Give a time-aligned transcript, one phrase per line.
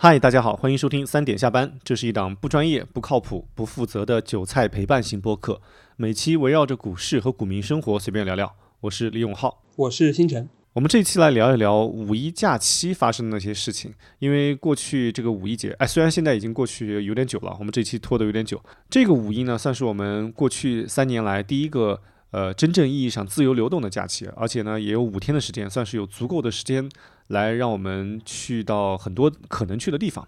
[0.00, 1.76] 嗨，大家好，欢迎收听三点下班。
[1.82, 5.60] 这是一档不专业、不靠谱、不负责的韭菜陪伴型播客，
[5.96, 8.54] 每期围绕着股市和股民生活随便聊聊。
[8.82, 10.48] 我是李永浩，我是星辰。
[10.74, 13.92] 我们这一期来聊一聊五一假期发生的那些事情。
[14.20, 18.62] 因为过去这个五一节，哎，虽然现在已经过去有点久了，我们这期拖得有点久。
[18.88, 26.88] 这个五一呢，算是我们过去三年来第一个呃真正意义上自由流动的假期，而且呢也有五天的时间，算是有足够的时间
[27.28, 30.26] 来让我们去到很多可能去的地方。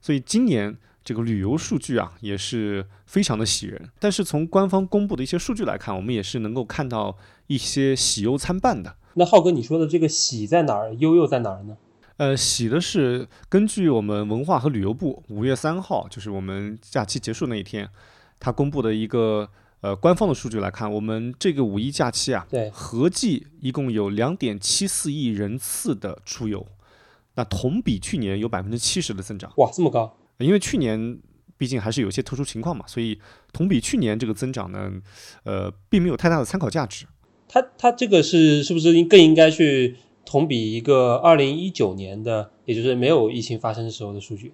[0.00, 3.90] 所以今年这个旅游数据啊也是非常的喜人。
[3.98, 7.16] 但是从官方公布的一些数据来看，我们也是能够看到
[7.48, 8.96] 一些喜忧参半的。
[9.14, 11.76] 那浩哥，你说的这个喜在哪儿，忧又在哪儿呢？
[12.16, 17.88] 呃，喜的是根据我们文化和旅游部五月三号，就是我们假期结束那一天，
[18.38, 19.48] 他公布的一个
[19.80, 26.66] 呃官方的数据来看，我们这个五一假期啊，对，合计一共有两点七四亿人次的出游，
[27.34, 29.52] 那同比去年有百分之七十的增长。
[29.56, 30.16] 哇，这么高！
[30.38, 31.18] 因为去年
[31.56, 33.18] 毕竟还是有些特殊情况嘛，所以
[33.52, 34.90] 同比去年这个增长呢，
[35.44, 37.06] 呃，并没有太大的参考价值。
[37.48, 44.52] 它它这个是是不是更应该去同比一个二零一九年的，也就是没有疫情发生的时候的数据？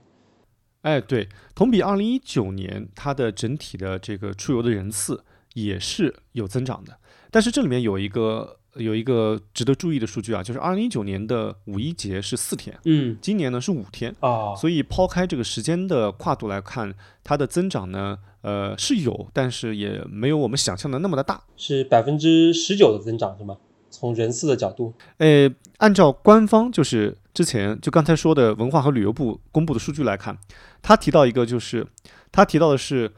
[0.86, 6.96] 哎，对，同比二零一九年，它的整体的这个出游的人次也是有增长的。
[7.32, 18.18] 但是这里面有一个有一个值得注意的数据啊，就是二零一九年的五一节是四天，嗯，今年呢是五天啊，所以抛开这个时间的跨度来看，它的增长呢。
[18.42, 23.56] 呃，是有，但是也没有我们想象的那么的大，是百分之十九的增长是吗？
[23.90, 30.38] 从人次的角度，呃，按照官方就是之前就刚才说的文化和旅游部公布的数据来看，
[30.80, 31.86] 他提到一个就是
[32.32, 33.12] 他提到的是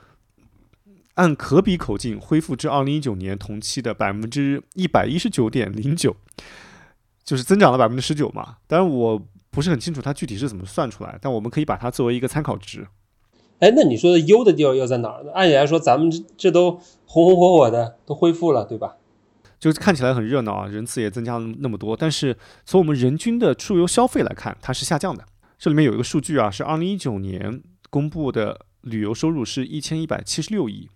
[1.15, 6.17] 按可比口径恢复至二零一九年同期的百分之一百一十九点零九，
[7.23, 8.57] 就是增长了百分之十九嘛。
[8.67, 12.89] 当然我不是很清楚它具体是怎么算出来，但我们可以把它作为一个参考值。
[13.61, 15.31] 哎，那你说的优的地儿又在哪儿呢？
[15.33, 18.97] 按理来说，咱们这都红红火火的，都恢复了，对吧？
[19.59, 21.97] 就看起来很热闹啊，人次也增加了那么多。
[21.97, 25.25] 但是从我们人均的出游消费来看，它是下降的。
[25.59, 27.61] 这里面有一个数据啊，是二零一九年
[27.91, 30.89] 公布的旅游收入是一千一百七十六亿，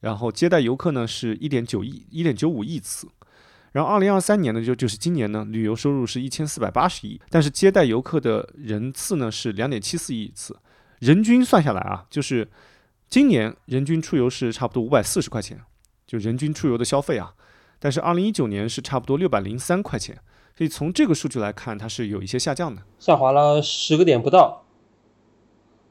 [0.00, 3.08] 然后接待游客呢是一点九亿、一点九五亿次。
[3.70, 10.56] 然后二零二三年呢，就就是今年呢，旅游收入是一千四百八十亿，但是接待游客的人次呢是两点七四亿次。
[10.98, 12.48] 人均算下来啊，就是
[13.08, 15.60] 今年人均出游是差不多五百四十块钱，
[16.06, 17.32] 就人均出游的消费啊。
[17.78, 20.18] 但是二零一九年是差不多六百零三块钱，
[20.56, 24.64] 所以从这个数据来看，它是有一些下降的，下滑了十个点不到。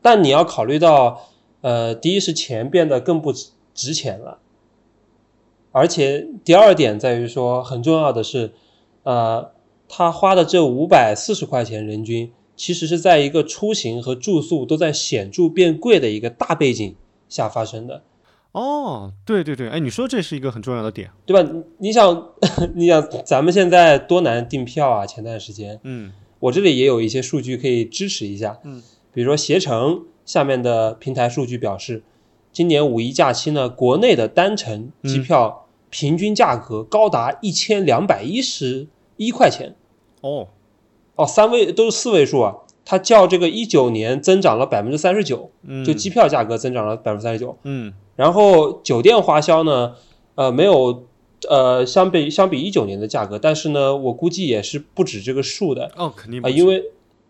[0.02, 1.30] 但你要考虑到，
[1.62, 3.34] 呃，第一是钱变得更不
[3.74, 4.40] 值钱了，
[5.72, 8.54] 而且第二点在于说，很重要的是，
[9.04, 9.52] 呃，
[9.88, 12.32] 他花的这五百四十块钱人均。
[12.58, 16.96] 其实是在一个出行和住宿都在显著变贵的一个大背景
[17.30, 18.02] 下发生的。
[18.52, 21.50] 哦，对对对，哎，你说这是一个很重要的点，对吧？
[21.78, 22.30] 你想，
[22.76, 25.06] 你想，咱们现在多难订票啊？
[25.06, 28.82] 前段时间，嗯，我这里也有一些数据可以支持一下，嗯，
[29.14, 32.04] 比如说携程下面的平台数据表示，
[32.52, 38.88] 今年五一假期呢，国内的单程机票平均价格高达一千两百一十
[39.18, 39.76] 一块钱。
[40.22, 40.48] 哦。
[41.16, 42.56] 哦，三位都是四位数啊，
[42.86, 45.50] 它较这个一九年增长了百分之三十九，
[45.84, 49.94] 就机票价格增长了百分之三十九，嗯，然后酒店花销呢，
[50.36, 51.06] 呃，没有，
[51.48, 56.84] 呃，相比相比一九年的价格，但是呢，我估计也是不止这个数的，哦，肯定啊，因为，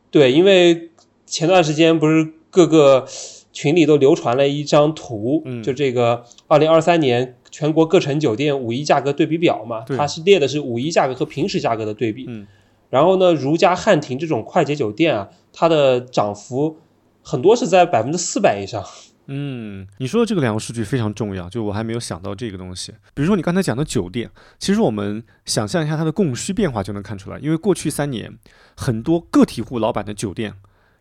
[0.09, 0.89] 对，因为
[1.25, 3.05] 前段时间不是各个
[3.51, 12.47] 群里都流传了一张图，就这个二零二三年全国各城酒店五一价格对比表嘛，它是列的是五一价格和平时价格的对比，嗯。
[12.89, 16.77] 然后呢，如家、汉庭这种快捷酒店啊，它的涨幅
[17.21, 18.81] 很多是在百分之四百以上。
[19.27, 22.91] 嗯，你说的这个两个数据非常重要，就我还没有想到这个东西。
[23.13, 28.37] 比如说你刚才讲的酒店，其实我们想象一下它的供需变化就能看出来，因为过去三年
[28.75, 30.53] 很多个体户老板的酒店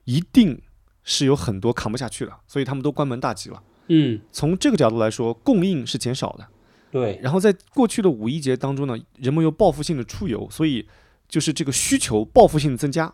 [0.05, 0.61] 一定
[1.03, 3.63] 是有很多扛不下去了，所以他们都关门大吉了。
[3.89, 6.47] 嗯，从这个角度来说，供应是减少的。
[6.91, 7.19] 对。
[7.23, 10.87] 然后在过去的五一节当中呢，人们又报复性的出游，所以。
[11.29, 13.13] 就是这个需求报复性增加，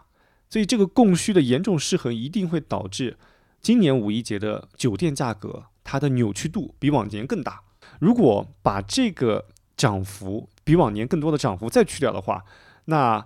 [0.51, 3.17] 所以这个供需的严重失衡一定会导致
[3.63, 7.61] 今年五一节的酒店价格它的扭曲度比往年更大。
[8.01, 12.45] 如果把这个涨幅比往年更多的涨幅再去掉的话，
[12.87, 13.25] 那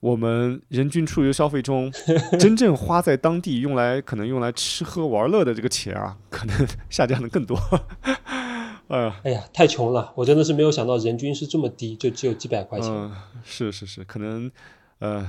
[0.00, 1.92] 我们人均出游消费中
[2.38, 7.58] 真正花在当地用来可能用来吃喝玩乐的这个钱啊，可能下降的更多。
[8.88, 10.12] 哎呀，太穷了！
[10.14, 12.90] 我真的是没有想到人均是这么低，就只有几百块钱。
[12.90, 14.50] 嗯，是是是，可能
[14.98, 15.26] 呃，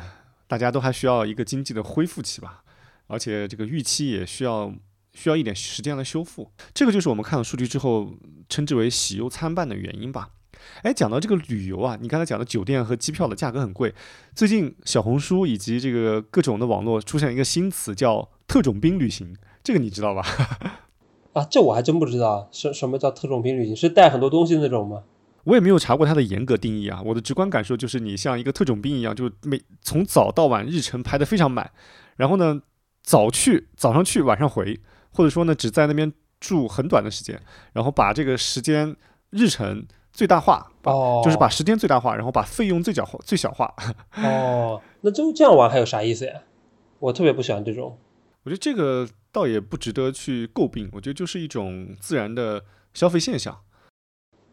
[0.47, 2.62] 大家都还需要一个经济的恢复期吧。
[3.13, 4.73] 而且这个预期也需要
[5.13, 6.51] 需要一点时间来修复。
[6.73, 8.11] 这个就是我们看了数据之后
[8.49, 10.29] 称之为喜忧参半的原因吧。
[10.81, 13.93] 哎，讲到这个旅游啊，你刚才讲的酒店和机票的价格很贵。
[14.33, 20.23] 最近小红书以及这个各种的网络出现一个新词叫“特种兵旅行”，这个你知道吧？
[21.33, 23.75] 啊，这我还真不知道，什什么叫特种兵旅行？
[23.75, 25.03] 是带很多东西那种吗？
[25.43, 27.01] 我也没有查过它的严格定义啊。
[27.03, 31.69] 我的直观感受就是，你像一个特种兵一样，就每从早到晚日程排得非常满，
[32.15, 32.61] 然后呢，
[33.03, 34.79] 早去早上去，晚上回，
[35.11, 37.39] 或者说呢，只在那边住很短的时间，
[37.73, 38.95] 然后把这个时间
[39.29, 39.85] 日程。
[40.15, 43.73] 最大化哦，就是把时间最大化，然后把费用最小化、最小化。
[44.17, 46.39] 哦，那就这样玩还有啥意思呀？
[46.99, 47.97] 我特别不喜欢这种。
[48.43, 52.63] 我觉得这个倒也不值得去诟病，我觉得就是一种自然的
[52.93, 53.59] 消费现象。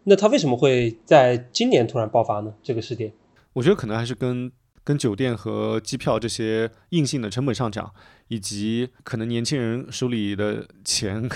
[0.04, 2.54] 那它为什么会在今年突然爆发呢？
[2.62, 3.12] 这个事件？
[3.52, 4.50] 我觉得可能还是跟
[4.84, 7.92] 跟酒店和机票这些硬性的成本上涨，
[8.28, 11.28] 以及可能年轻人手里的钱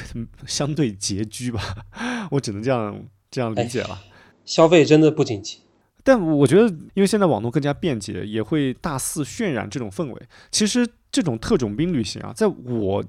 [0.46, 1.60] 相对拮据吧。
[2.32, 4.00] 我只能这样这样理解了。
[4.44, 5.60] 消费真的不景气，
[6.02, 10.22] 但我觉得，因为现在网络更加便捷，也会大肆渲染这种氛围。
[10.50, 13.02] 其实这种特种兵旅行啊，在我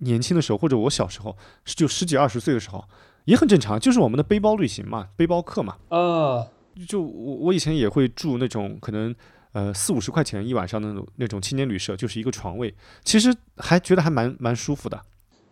[0.00, 2.84] 年轻的时候，或者我小时候，就十几二十岁的时候，
[3.26, 5.76] 也很正常，就是我们的背包旅行嘛，背包客嘛。
[5.88, 6.48] 啊，
[6.86, 9.14] 就我我以前也会住那种可能
[9.52, 12.74] 呃四五十块钱一晚上的那种那种青年旅社，就是一个床位，
[13.04, 15.02] 其实还觉得还蛮蛮舒服的。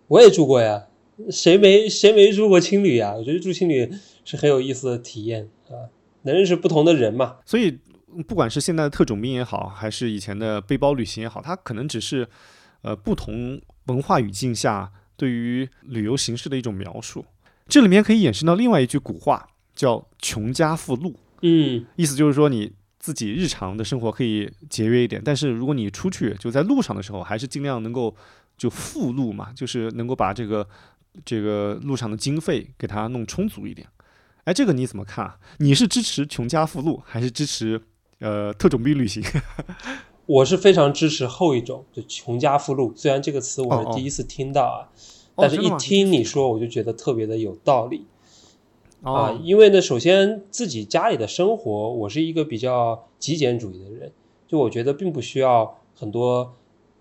[0.08, 0.87] 我也住过呀。
[1.31, 3.14] 谁没谁没住过青旅啊？
[3.14, 3.90] 我觉得住青旅
[4.22, 5.88] 是很有意思的体验啊，
[6.25, 7.37] 能认识不同的人嘛。
[7.46, 7.78] 所以，
[8.28, 12.28] 不管是现在的特种兵也好，还是以前的背包旅行也好，它可能只是
[12.82, 17.25] 呃不同文化语境下对于旅游形式的一种描述。
[17.66, 21.14] 这里面可以衍生到另外一句古话，叫“穷家富路”。
[21.40, 22.72] 嗯，意思就是说你
[23.06, 28.12] 自己日常的生活可以节约一点，但是如果你出去就在路上的时候，还是尽量能够
[28.58, 30.67] 就富路嘛，就是能够把这个。
[31.25, 33.88] 这个路上的经费给它弄充足一点，
[34.44, 35.38] 哎，这个你怎么看啊？
[35.61, 37.81] 你是支持穷家富路，还是支持
[38.19, 39.25] 呃特种兵旅行？
[40.26, 42.93] 我是非常支持后一种，就穷家富路。
[42.94, 44.93] 虽然这个词我是第一次听到啊，
[45.37, 48.05] 但是一听你说，我就觉得特别的有道理
[49.02, 49.38] 啊。
[49.43, 54.12] 因为呢，首先自己家里的生活，我是一个比较极简主义的人，
[54.46, 56.52] 就我觉得并不需要很多。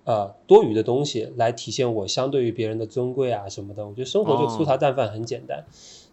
[0.07, 5.65] 呃，多余的东西来体现我相对于别人的尊贵啊什么的，我觉得生活就粗茶淡饭很简单。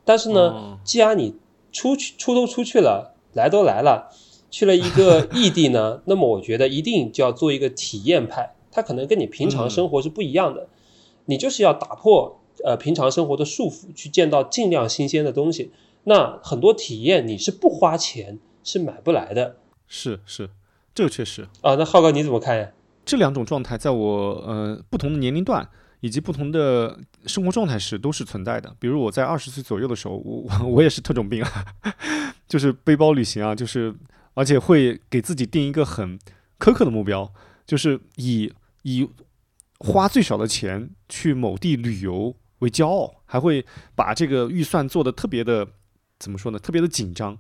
[0.02, 1.34] 但是呢，既然你
[1.73, 4.08] 出去出都出去了，来都来了，
[4.50, 10.69] 去了一个 异地呢，那么我觉得一定就要做一个体验派，它可能跟你平常生活是不一样的。
[11.26, 15.70] 你就是要打破呃平常生活的束缚，去见到尽量新鲜的东西。
[16.05, 19.56] 那很多体验你是不花钱是买不来的。
[19.87, 20.50] 是是，
[20.94, 21.75] 这个确实啊。
[21.76, 22.70] 那浩哥你怎么看呀？
[23.05, 25.69] 这两种状态在我呃不同的年龄段
[26.00, 28.75] 以及不同的生活状态时都是存在的。
[28.79, 31.65] 比如我在二十岁左右的时候，我 我也是特种兵啊，
[32.49, 33.94] 就是背包旅行啊，就是
[34.35, 36.19] 而且会给自己定一个很
[36.58, 37.32] 苛刻的目标，
[37.67, 39.08] 就是以以
[39.79, 43.64] 花最少的钱去某地旅游为骄傲，还会
[43.94, 45.67] 把这个预算做的特别的
[46.19, 46.59] 怎么说呢？
[46.59, 47.37] 特别的紧张。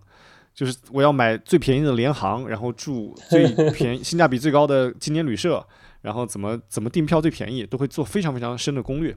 [0.54, 5.66] 就是我要买最便宜的联航，然后住最 便宜、性价比最高的青年旅社，
[6.02, 9.16] 然后怎么怎么订票最便宜，都会做非常非常深的攻略。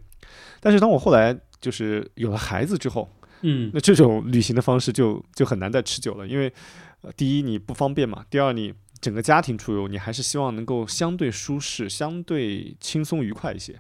[0.62, 3.10] 但是当我后来就是有了孩子之后，
[3.42, 6.50] 嗯，那这种旅行的方式就就很难再持久了，因为
[7.18, 13.78] 第一你不方便嘛，第二你整个家庭出游，你还是希望能够相对舒适、相对轻松愉快一些。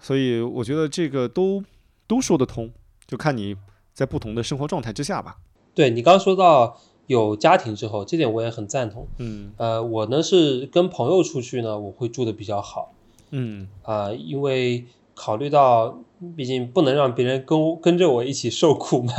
[0.00, 1.62] 所以我觉得这个都
[2.06, 2.70] 都说得通，
[3.06, 3.56] 就看你
[3.92, 5.36] 在不同的生活状态之下吧。
[5.74, 9.06] 对你刚刚说到有家庭之后，这点我也很赞同。
[9.18, 12.92] 嗯，呃，我呢是跟朋友出去呢，我会住的比较好。
[13.30, 15.98] 嗯，啊，因为考虑到，
[16.36, 19.12] 毕竟不能让别人跟跟着我一起受苦嘛。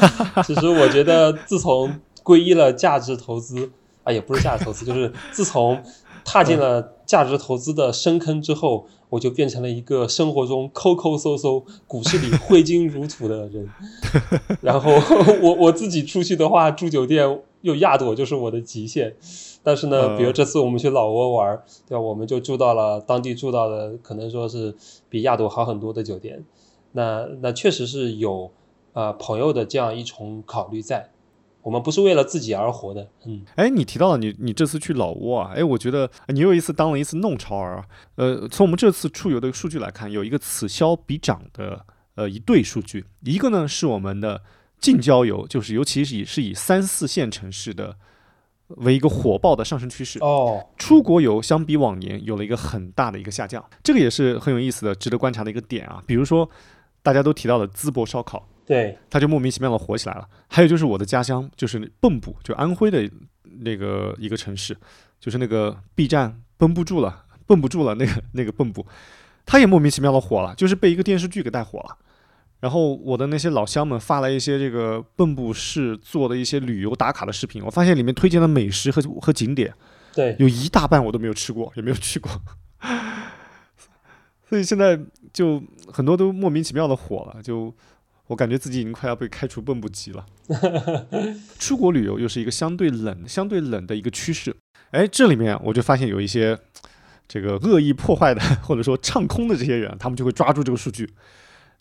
[0.44, 3.70] 其实我觉得，自从皈依了价值投资
[4.04, 5.82] 啊，也不是价值投资，就是自从
[6.24, 8.86] 踏进了价值投资的深坑之后。
[9.08, 13.70] 我就变成了一个生活中抠抠搜搜、股市里挥金如土的人。
[14.60, 14.90] 然后
[15.40, 19.14] 我我自己出去的话，住酒店又亚朵就是我的极限。
[19.62, 22.00] 但是呢，比如这次我们去老挝玩，对吧？
[22.00, 24.74] 我们就住到了当地住到的，可能说是
[25.08, 26.44] 比亚朵好很多的酒店。
[26.90, 28.50] 那那确实是有
[28.92, 31.10] 呃朋友的这样一重考虑在。
[31.66, 44.42] 我们不是为了自己而活的，嗯，哎，你提到了你你这次去老挝啊，哎，我觉得你又一次当了一次弄潮儿啊，呃，从我们这次出游的数据来看，有一个此消彼长的呃一对数据，一个呢是我们的
[44.78, 47.96] 近郊游，就是尤其是以是以三四线城市的
[48.68, 50.20] 为一个火爆的上升趋势。
[50.20, 56.00] 哦，出国游相比往年有了一个很大的一个下降，这个也是很有意思的、值得观察的一个点啊。
[56.06, 56.48] 比如说，
[57.02, 60.28] 大家都提到的淄博烧烤，对，他就莫名其妙的火起来了。
[60.48, 63.08] 还有就是我的家乡，就是蚌埠，就安徽的
[63.60, 64.76] 那个一个城市，
[65.20, 68.84] 就是那个 B 站绷不住了，绷不住了，那个那个蚌埠，
[69.44, 71.96] 他也莫名其妙的火了，就是被一个电视剧给带火了。
[72.58, 79.72] 然后我的那些老乡们发了一些这个蚌埠市做的一些旅游打卡的视频，我发现里面推荐的美食和和景点。
[80.14, 82.32] 对，有一大半我都没有吃过，也没有去过，
[84.48, 84.98] 所以现在
[85.32, 87.72] 就很多都莫名其妙的火了，就
[88.28, 90.26] 我感觉自己已经快要被开除蚌埠籍了。
[91.58, 94.56] 出国旅游又是一个相对冷、相对冷的一个趋势，
[94.90, 96.58] 哎，这里面我就发现有一些
[97.28, 101.12] 这个恶意破坏的或者说唱空的这些人，他们就会抓住这个数据，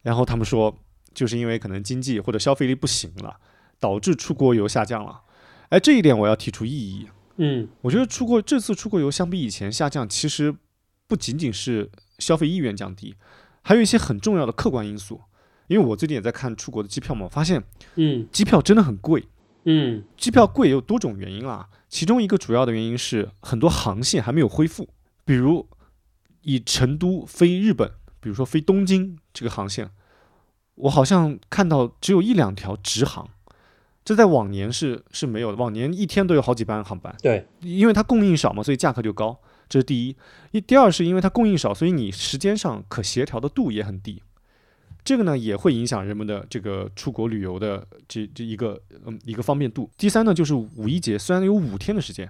[0.01, 0.75] 然后他们说
[1.13, 3.37] 就是因为可能经济或者消费力不行了，
[3.79, 5.21] 导致出国游下降了。
[5.69, 7.07] 哎，这一点我要提出异议。
[7.37, 10.55] 嗯，我觉得出国这次出国游相比以前下降，其实
[11.07, 13.15] 不仅仅是消费意愿降低，
[13.61, 15.21] 还有一些很重要的客观因素。
[15.67, 17.63] 因为我最近也在看出国的机票嘛，我发现
[17.95, 19.25] 嗯机票真的很贵。
[19.67, 24.87] 嗯机票贵有多种原因啦，其中一个主要的原因是很多航线还没有恢复，
[25.25, 25.67] 比如
[26.41, 29.89] 以成都飞日本，比如说飞东京这个航线，
[30.75, 33.27] 我好像看到只有一两条直航，
[34.03, 37.15] 这在往年是是没有的，往年一天都有好几班航班。
[37.23, 40.15] 对，因为它供应少嘛，所以价格就高，这是第一。
[40.51, 44.21] 一第二是因为它供应少，所以你时间上可协调的度也很低。
[45.05, 49.89] 这个呢也会影响人们的这个出国旅游的这这一个嗯一个方便度。
[49.95, 52.29] 第三呢就是五一节虽然有五天的时间，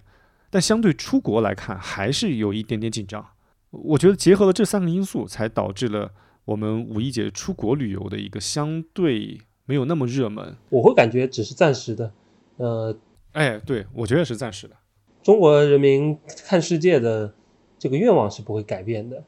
[0.50, 3.26] 但相对出国来看还是有一点点紧张。
[3.72, 6.12] 我觉得结合了这三个因素，才导致了
[6.44, 10.56] 我们五一节出国旅游的一个相对没有那么热门。
[10.70, 12.12] 我会感觉只是暂时的，
[12.58, 12.96] 呃，
[13.32, 14.76] 哎，对我觉得是暂时的。
[15.24, 17.34] 中国人民看世界的
[17.80, 19.24] 这个愿望是不会改变的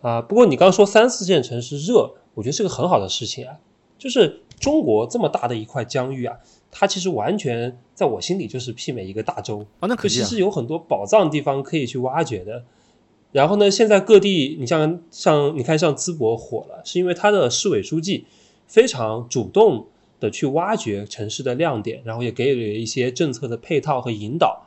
[0.00, 0.22] 啊。
[0.22, 3.54] 不过你刚说三四线城市热，我觉得是个很好的事情啊。
[3.96, 6.36] 就是中国这么大的一块疆域啊，
[6.70, 10.14] 它其实完全在我心里就是媲美一个大洲，啊，那可以啊。
[10.14, 12.64] 就其实有很多宝藏地方可以去挖掘的。
[13.32, 18.26] 然后呢，现在各地，你像像你看像淄博火了，是因为它的市委书记
[18.66, 19.86] 非常主动
[20.20, 24.66] 的去挖掘城市的亮点，然后也给予了一些政策的配套和引导。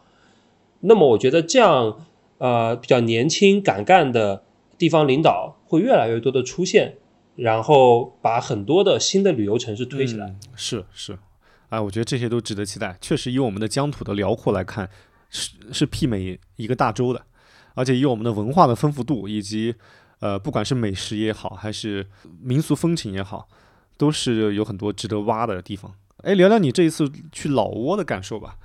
[0.81, 2.05] 那么我觉得这样
[2.39, 4.43] 呃比较年轻敢干的
[4.77, 6.95] 地方领导会越来越多的出现，
[7.37, 10.35] 然后把很多的新的旅游城市推起来。
[10.55, 11.17] 是是，
[11.69, 12.97] 哎，我觉得这些都值得期待。
[12.99, 14.89] 确实，以我们的疆土的辽阔来看，
[15.29, 17.23] 是是媲美一个大洲的，
[17.75, 19.73] 而且以我们的文化的丰富度，以及
[20.19, 22.07] 呃，不管是美食也好，还是
[22.41, 23.47] 民俗风情也好，
[23.97, 25.93] 都是有很多值得挖的地方。
[26.23, 28.57] 哎，聊聊你这一次去老挝的感受吧。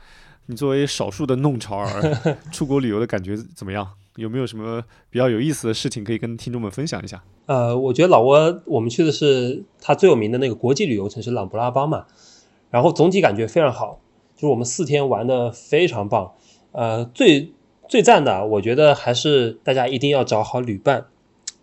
[0.46, 3.86] 你作为少数的弄潮儿， 出国旅游的感觉怎么样？
[4.16, 7.22] 有没有什么比较有意思的事情可以跟听众们分享一下？
[7.46, 12.06] 呃，我觉得老挝我们去的是它最有名的那个国际旅游城市琅勃拉邦嘛，
[12.70, 14.00] 然后总体感觉非常好，
[14.36, 16.32] 就是我们四天玩的非常棒。
[16.72, 17.52] 呃，最
[17.88, 21.06] 最赞的，我觉得还是大家一定要找好旅伴，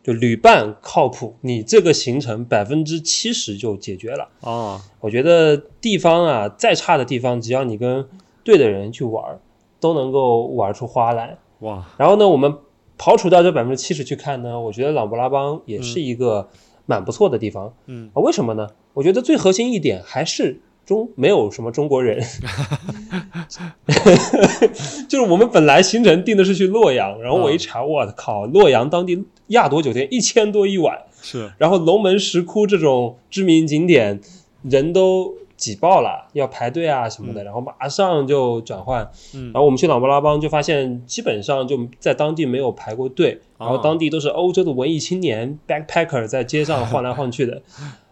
[0.04, 4.30] 就旅伴靠谱，你这个行程百分之七十就解决了。
[4.42, 8.08] 哦，我觉得地方啊，再差的地方，只要你跟
[8.44, 9.40] 对的人去玩，
[9.80, 11.38] 都能够玩出花来。
[11.60, 12.54] 哇，然后呢，我们
[12.98, 16.50] 刨除掉这百分之七十去看呢，我觉得琅勃拉邦也是一个
[16.86, 17.74] 蛮不错的地方。
[17.86, 18.10] 嗯。
[18.14, 18.68] 啊，为什么呢？
[18.94, 22.20] 我觉得最核心一点还是中没有什么中国人，
[25.08, 34.20] 就是我们本来行程定的是去洛阳，然后我一查，我靠，洛阳当地亚朵酒店一千多一晚，是，然后龙门石窟这种知名景点
[34.64, 39.04] 人都挤爆了，要排队啊什么的，然后马上就转换。
[39.34, 47.62] 嗯然后我们去琅勃拉邦就发现，基本上就在当地没有排过队，然后当地都是欧洲的文艺青年 backpacker 在街上晃来晃去的，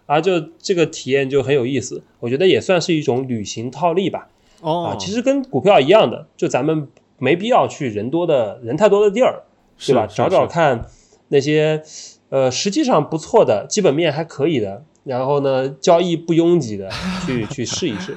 [0.06, 2.04] 啊，就这个体验就很有意思。
[2.20, 4.28] 我觉得也算是一种旅行套利吧。
[4.60, 9.44] 哦，啊，其实跟股票一样的，就咱们没必要去人多的人太多的地儿，
[9.86, 10.06] 对吧？
[10.06, 10.86] 找找看
[11.30, 11.82] 那些
[12.30, 16.90] 呃实际上不错的、基本面还可以的，然后呢交易不拥挤的，
[17.26, 18.16] 去 去试一试。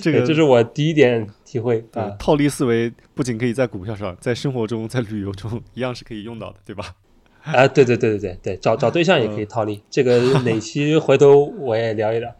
[0.00, 2.08] 这个 这是我第一点体会、啊。
[2.18, 6.94] 套利思维不仅可以在股票上，在生活中、在旅游中一样是可以用到的，对吧？
[7.42, 12.34] 啊，对对对对对对，找 找对象也可以套利，这个哪期回头我也聊一聊。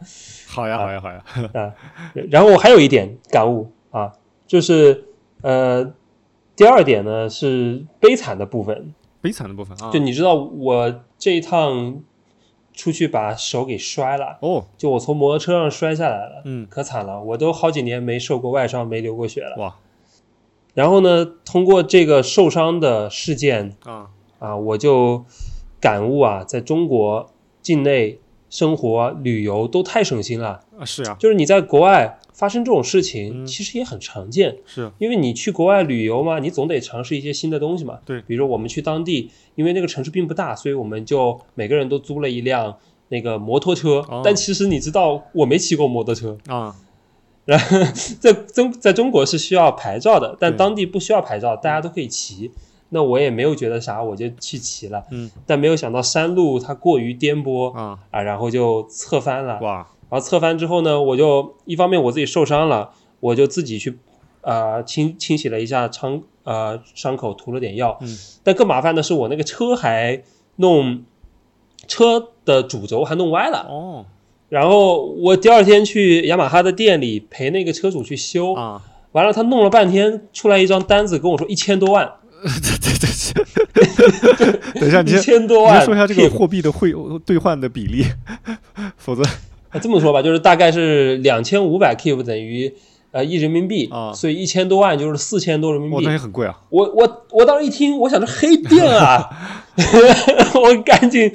[0.47, 1.23] 好呀，好呀，好呀。
[1.53, 1.73] 啊，
[2.31, 4.11] 然后我还有一点感悟啊，
[4.47, 5.03] 就是
[5.41, 5.93] 呃，
[6.55, 8.95] 第二点呢是悲惨的部分。
[9.21, 12.01] 悲惨的部分啊，就你知道我这一趟
[12.75, 19.55] 出去把手给摔了，哦，就我从摩托车上摔下来了，嗯，可惨了，我都好几年没受过外伤，没流过血了。
[19.57, 19.75] 哇，
[20.73, 25.23] 然后呢，通过这个受伤的事件啊，啊，我就
[25.79, 30.64] 感悟啊，在中国境内生活旅游都太省心了。
[30.79, 37.99] 啊是啊，就是你在国外发生这种事情，嗯其实也很常见，是，因为你去国外旅游嘛，你总得尝试一些新的东西嘛。
[38.05, 42.77] 对比如说我们去当地，因为那个城市并不大，所以我们就每个人都租了一辆
[43.09, 44.05] 那个摩托车。
[44.09, 46.75] 哦但其实你知道，我没骑过摩托车，啊，
[47.45, 47.77] 然后
[48.19, 52.51] 在中在中国是需要牌照的，但当地不需要牌照，大家都可以骑。
[52.89, 55.03] 那我也没有觉得啥，我就去骑了。
[55.11, 59.59] 嗯，但没有想到山路它过于颠簸啊，啊，然后就侧翻了。
[59.59, 63.97] 哇，然后侧翻之后呢，我就一方面我自己受伤了，我就自己去
[64.41, 67.97] 啊、呃清清洗了一下伤呃伤口，涂了点药。
[68.01, 70.21] 嗯，但更麻烦的是我那个车还
[70.57, 71.03] 弄
[71.87, 73.65] 车的主轴还弄歪了。
[73.69, 74.05] 哦，
[74.49, 78.81] 然后我第二天去雅马哈的店里陪那个车主去修，啊，
[79.11, 83.11] 完了他弄了半天，出来一张单子跟我说一千多万， 对对对，
[84.79, 85.81] 等一下，你一先千多万。
[85.81, 86.93] 你说一下这个货币的汇
[87.25, 88.05] 兑换的比例，
[88.97, 89.29] 否则啊
[89.79, 92.73] 这么说吧，就是大概是两千五百 keep 等于
[93.11, 96.11] 呃一人民币，啊所以一千多万就是四千多人民哇，币那。
[96.11, 99.29] 也很贵啊，我我我当时一听，我想这黑店啊，
[100.55, 101.31] 我赶紧，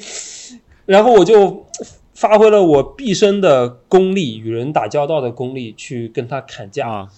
[0.86, 1.66] 然后我就
[2.14, 6.88] 发挥了我毕生的功力，与人打交道的功力，去跟他砍价。
[6.88, 7.08] 啊，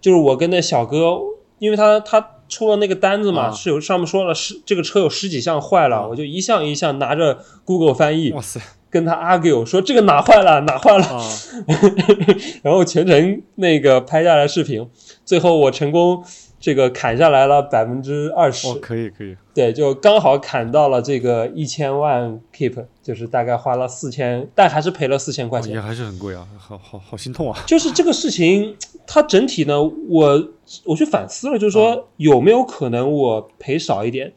[0.00, 1.20] 就是我跟那小哥，
[1.58, 8.60] 因为他他出了那个单子嘛，啊是有上面说了十这个车有十几项坏了，啊我就一项一项拿着 Google 翻译哇塞，
[8.92, 11.24] 跟他 argue 说这个哪坏了哪坏了，啊，
[12.62, 14.86] 然后全程那个拍下来视频，
[15.24, 16.22] 最后我成功
[16.60, 18.68] 这个砍下来了百分之二十。
[18.68, 25.72] 哦，，可以可以，对，就刚好砍到了这个一千万 keep，就是大概花了四千，但还是赔了四千块钱。
[25.72, 30.48] 哦也还是很贵啊，好好好心痛啊，就是这个事情，它整体呢，我
[30.84, 34.30] 我去反思了，就是说有没有可能我赔少一点？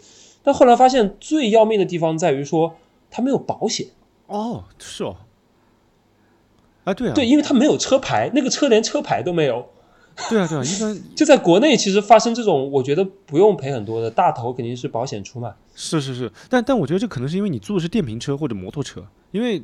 [0.44, 2.76] 但后来发现最要命的地方在于说
[3.12, 3.88] 它没有保险，
[4.28, 5.18] 哦，是哦，
[6.84, 9.68] 啊，对啊，对，因为他没有车牌，那个车连车牌都没有。
[10.30, 15.54] 对啊对啊，一般 就在国内，其实发生这种，我觉得不用赔很多的，大头肯定是保险出嘛。
[15.76, 19.62] 是是是，但但我觉得这可能是因为你租的是电瓶车或者摩托车，因为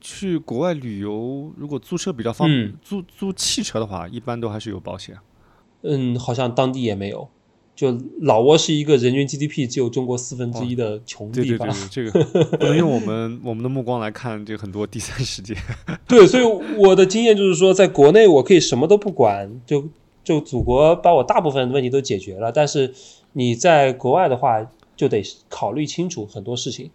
[0.00, 5.16] 去国外旅游，如果租车比较方便，嗯租租汽车的话，一般都还是有保险。
[5.82, 7.28] 嗯，好像当地也没有。
[7.74, 15.56] 就老挝是一个人均 GDP 只有中国四分之一的穷地方，对对对，这个 不能用我们 我们的目光来看这很多第三世界。
[16.06, 16.42] 对，所以
[16.76, 19.84] 我的经验就是说，在国内我可以什么都不管，就
[20.22, 22.52] 就祖国把我大部分问题都解决了。
[22.52, 22.92] 但是
[23.32, 26.90] 你在国外的话，就得考虑清楚很多事情。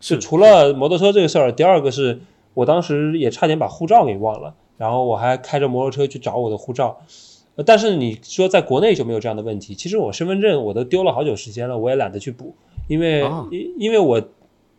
[0.00, 2.20] 是除了摩托车这个事儿，第二个是
[2.52, 6.98] 我当时也差点把护照给忘了，然后我还开着摩托车去找我的护照。
[7.56, 12.54] 呃但是你说在国内就没有这样的问题，其实我身份证我都丢了好久时间了，我也懒得去补，
[12.86, 13.24] 因为
[13.78, 14.28] 因为我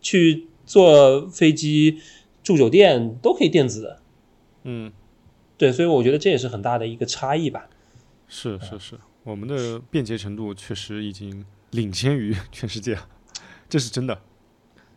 [0.00, 1.98] 去坐飞机、
[2.42, 4.00] 住酒店都可以电子的，
[4.62, 4.92] 嗯，
[5.56, 7.68] 对，所以我觉得这也是很大的一个差异吧。
[8.28, 12.96] 是是是，我们的便捷程度确实已经领先于全世界，
[13.68, 14.16] 这是真的。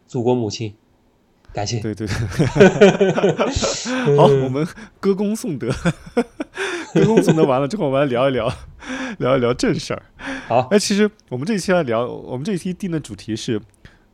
[0.05, 0.73] 祖国母亲，
[1.53, 1.79] 感谢。
[1.79, 2.15] 对对对。
[4.17, 4.67] 好，我们
[4.99, 5.71] 歌功颂德，
[6.93, 8.51] 歌功颂德完了之后，我们来聊一聊，
[9.19, 10.03] 聊一聊正事儿。
[10.47, 13.61] 好，哎，其实我们这一期来聊，我们这一期定的主题是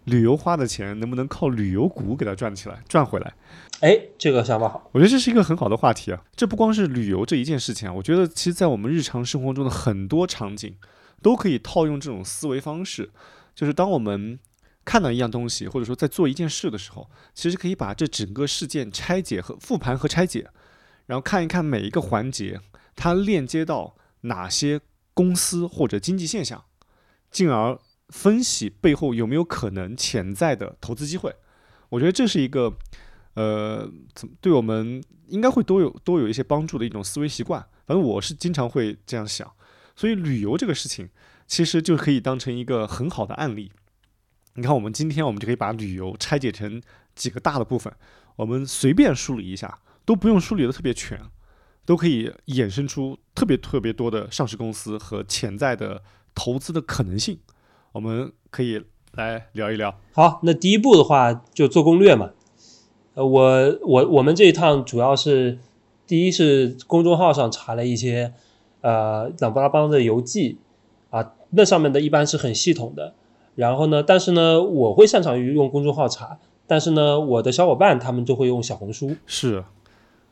[0.05, 3.33] 旅游花的钱能不能靠旅游股给它赚起来、赚回来。
[3.79, 4.89] 哎，这个想法好。
[4.91, 6.21] 我觉得这是一个很好的话题啊！
[6.35, 10.75] 这不光是旅游这一件事情啊，我觉得其实在我们日常生活中的很多场景
[11.21, 13.09] 都可以套用这种思维方式，
[13.55, 14.39] 就是当我们
[14.85, 20.47] 看到一样东西，或者说在做一件事的时候，其实可以把这整个事件拆解和复盘和拆解，
[21.07, 22.61] 然后看一看每一个环节
[22.95, 24.79] 它链接到哪些
[25.13, 26.63] 公司或者经济现象，
[27.31, 31.35] 进而分析背后有没有可能潜在的投资机会。
[31.89, 32.77] 我觉得这是一个。
[33.33, 37.61] 呃，怎么对我们应该会都有都有一些帮助的一种思维习惯。
[37.85, 39.47] 反正我是经常会这样想，
[39.95, 41.07] 所以旅游这个事情
[41.45, 43.71] 其实就可以当成一个很好的案例。
[44.55, 46.81] 你看，我们今天我们就可以把旅游拆解成
[47.13, 47.93] 几个大的部分，
[48.37, 51.19] 我们随便梳理一下，都不用梳理的特别全，
[51.85, 56.01] 都可以衍生出特别特别多的上市公司和潜在的
[56.33, 57.37] 投资的可能性。
[57.91, 59.99] 我们可以来聊一聊。
[60.13, 62.29] 好，那第一步的话就做攻略嘛。
[63.15, 65.59] 呃，我我我们这一趟主要是
[66.05, 68.33] 第一是公众号上查了一些
[68.79, 70.57] 呃朗布拉邦的游记
[71.09, 73.13] 啊，那上面的一般是很系统的。
[73.55, 79.65] 然后呢，但是呢，我会擅长于用公众号查，但是呢，我的小伙伴他们就会用小红书，是，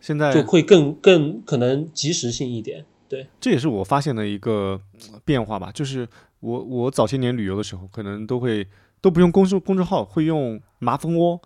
[0.06, 2.86] 现在就会更更可能及时性一点。
[3.10, 4.80] 对，这也是我发现的一个
[5.12, 6.08] 呃变化吧，就是
[6.42, 8.68] 我我早些年旅游的时候，可能都会
[9.02, 11.42] 都不用公众公众号，会用麻蜂窝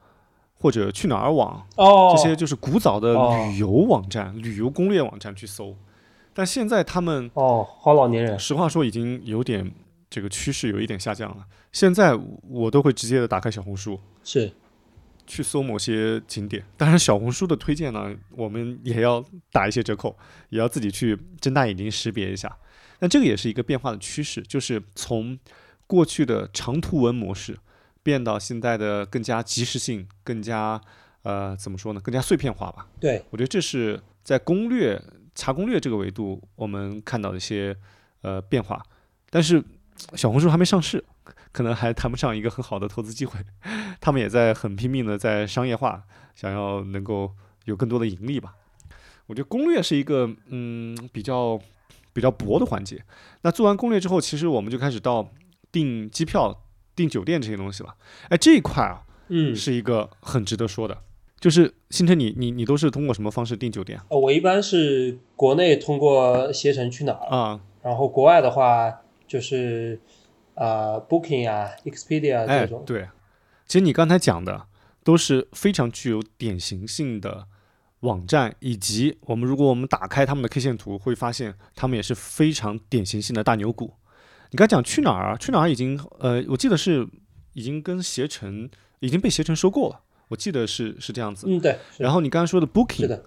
[0.56, 3.48] 或者去哪儿网哦，这些就是古早的哦。
[3.50, 5.74] 旅游网站、旅游攻略网站去搜，
[6.34, 9.72] 但现在他们哦，好老年人，实话说已经有点
[10.10, 11.46] 这个趋势有一点下降了。
[11.72, 12.20] 现在
[12.50, 14.52] 我都会直接的打开小红书，是
[15.30, 16.66] 去搜某些景点。
[16.76, 20.18] 当然，小红书的推荐呢，我们也要打一些折扣，
[20.50, 22.58] 也要自己去睁大眼睛识别一下。
[22.98, 25.38] 那这个也是一个变化的趋势，就是从
[25.86, 27.56] 过去的长图文模式
[28.02, 30.82] 变到现在的更加及时性、更加
[31.22, 32.88] 呃怎么说呢，更加碎片化吧。
[33.00, 35.00] 对，我觉得这是在攻略
[35.36, 37.76] 查攻略这个维度我们看到的一些
[38.22, 38.84] 呃变化，
[39.30, 39.64] 但是
[40.16, 41.04] 小红书还没上市，
[41.52, 43.40] 可能还谈不上一个很好的投资机会。
[44.02, 46.04] 他们也在很拼命的在商业化，
[46.36, 47.32] 想要能够
[47.66, 48.56] 有更多的盈利吧。
[49.28, 51.60] 我觉得攻略是一个嗯比较
[52.14, 53.04] 比较薄的环节。
[53.42, 55.30] 那做完攻略之后，其实我们就开始到
[55.72, 56.64] 订机票、
[56.96, 57.96] 订酒店这些东西了。
[58.30, 60.98] 哎，这一块啊嗯，是一个很值得说的。
[61.40, 67.62] 就是星辰你，你你都是通过什么方式订酒店哦我一般是国内通过携程去哪儿，啊？
[67.82, 70.02] 然后国外的话就是
[70.60, 73.08] 啊、Booking 啊、Expedia 哎这种，，对，
[73.66, 74.68] 其实你刚才讲的
[75.04, 77.48] 都是非常具有典型性的
[78.02, 83.94] 网站，以及我们如果我们打开他们的 K 线图，会发现他们也是非常典型性的大牛股。
[84.52, 85.38] 你刚才讲去哪儿啊？
[85.38, 87.08] 去哪儿已经呃，我记得是
[87.54, 88.70] 已经跟携程
[89.00, 91.46] 已经被携程收购了，我记得是是这样子。
[91.48, 93.24] 嗯，对，然后你刚才说的 Booking，的，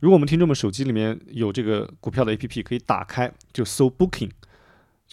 [0.00, 4.30] 如果我们听众们手机里面有这个股票的 APP，可以打开就搜 Booking，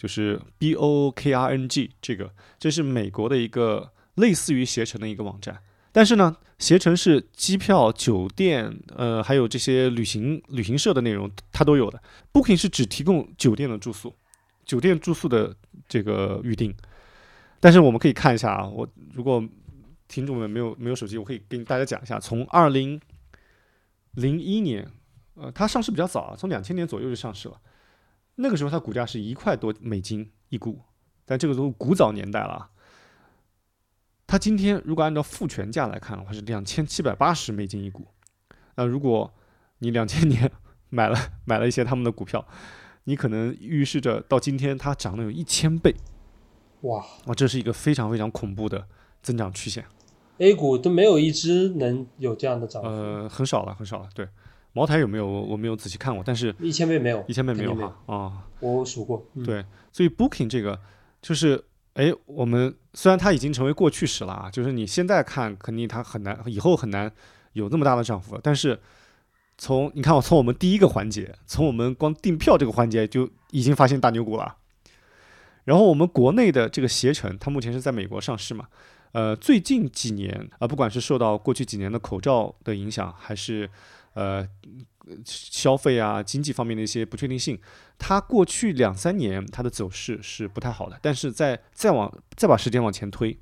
[0.00, 5.60] 就是 B O O K R N G 这个，这是美国的一个类似于携程的一个网站。
[5.92, 12.02] 但是呢，携程是机票、酒店，呃，还有这些旅行旅行社的内容，它都有的。
[12.32, 14.14] Booking 是只提供酒店的住宿，
[14.64, 15.54] 酒店住宿的
[15.86, 16.74] 这个预订。
[17.60, 19.46] 但是我们可以看一下啊，我如果
[20.08, 22.98] 听众们没有没有手机，我可以跟大家讲一下，从二零
[24.12, 24.90] 零一年，
[25.34, 27.60] 呃，它上市比较早啊，从两千年左右就上市了。
[28.40, 30.80] 那个时候它股价是一块多美金一股，
[31.24, 32.70] 但这个都是古早年代了啊。
[34.26, 38.06] 它今天如果按照复权价来看的话，是两千七百八十美金一股。
[38.76, 39.32] 那如果
[39.78, 40.50] 你两千年
[40.88, 42.46] 买了买了一些他们的股票，
[43.04, 45.94] 你可能预示着到今天它涨了有一千倍，
[46.82, 48.86] 哇哇，这是一个非常非常恐怖的
[49.22, 49.84] 增长曲线。
[50.38, 54.08] ，A 股都没有一只能有这样的涨幅，呃，很少了，很少了。
[54.14, 54.28] 对，
[54.72, 55.26] 茅台有没有？
[55.26, 58.46] 我我没有仔细看过，但是一千倍没有，一千倍没有哈啊。
[58.60, 60.78] 我数过，嗯、对，所以 Booking 这个
[61.22, 61.62] 就是，
[61.94, 67.10] 哎，我们虽然它已经成为过去式了啊，就是你现在看肯定它很难，以后很难
[67.54, 68.38] 有那么大的涨幅。
[68.42, 68.78] 但是
[69.58, 74.56] 从你看，我从我们第一个环节，从我们光订票这个环节就已经发现大牛股了。
[75.64, 78.66] 然后我们国内的这个携程，它目前是在美国上市嘛？
[79.12, 83.68] 呃，最近几年啊、不管是受到过去几年的口罩的影响，还是
[84.14, 84.46] 呃
[85.24, 87.60] 消费啊经济方面的一些不确定性，
[87.98, 93.38] 它过去两三年它的走势是不太好的，但是在再往再把时间往前推，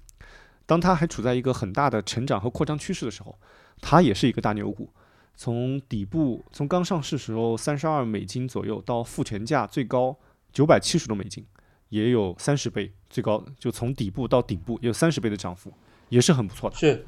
[0.66, 3.38] 当它还处在一个很大的成长和扩张趋势的时候，
[3.80, 4.92] 它也是一个大牛股。
[5.40, 10.18] 从底部从刚上市时候三十二美金左右到复权价最高
[10.52, 11.46] 九百七十多美金，
[11.90, 15.72] 也有三十倍，最高就从底部到顶部也有三十倍的涨幅，
[16.08, 16.74] 也是很不错的。
[16.74, 17.06] 是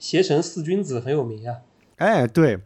[0.00, 1.58] 携程四君子很有名啊，
[1.98, 2.58] 哎，对，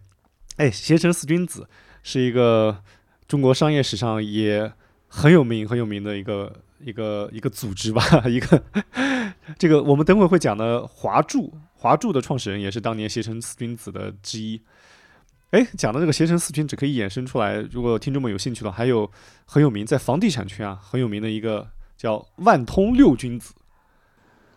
[0.57, 1.69] 哎，携程四君子
[2.03, 2.83] 是一个
[3.27, 4.73] 中国商业史上也
[5.09, 8.63] 很有名、很有名的一个一个一个组织吧， 一个
[9.59, 14.61] 这个我们等会会讲的华住，华住的创始人也是当年携程四君子的之一。
[15.51, 19.11] 哎，讲到这个携程四君子，可以衍生出来，如果听众们有兴趣的，还有
[19.47, 23.55] 很有名在房地产圈啊很有名的一个叫万通六君子。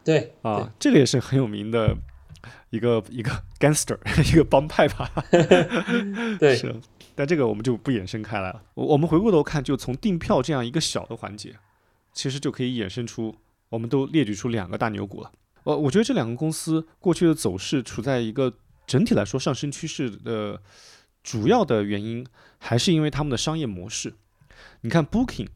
[0.04, 1.96] 对啊，这个也是很有名的
[2.70, 3.98] 一个一个 gangster
[4.32, 5.12] 一个帮派吧。
[5.32, 6.76] 对对，是，
[7.16, 8.62] 但这个我们就不衍生开来了。
[8.74, 11.56] 我我们回过头看，就从订票这样一个小的环节，
[12.14, 13.36] 其实就可以衍生出，
[13.70, 15.32] 我们都列举出两个大牛股了。
[15.64, 18.54] 我我觉得这两个公司过去的走势处在一个
[18.86, 20.62] 整体来说上升趋势的
[21.24, 22.26] 主要的原因，
[22.58, 24.14] 还是因为他们的商业模式。
[24.82, 25.48] 你看 Booking。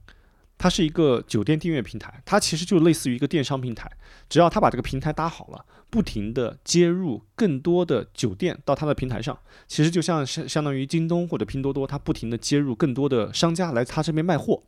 [0.62, 3.91] 它是一个酒店订阅平台，它其实就类似于一个电商平台。
[4.30, 9.36] 只要它把这个平台搭好了，不停的接入更多的酒店到它的平台上，
[9.67, 14.62] 其实就像相相当于京东或者拼多多，它不停的接入更多的商家来它这边卖货。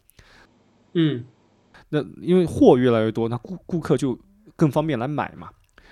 [0.94, 1.26] 嗯，
[1.90, 4.20] 那因为货越来越多，那顾顾客就
[4.56, 5.52] 更方便来买嘛。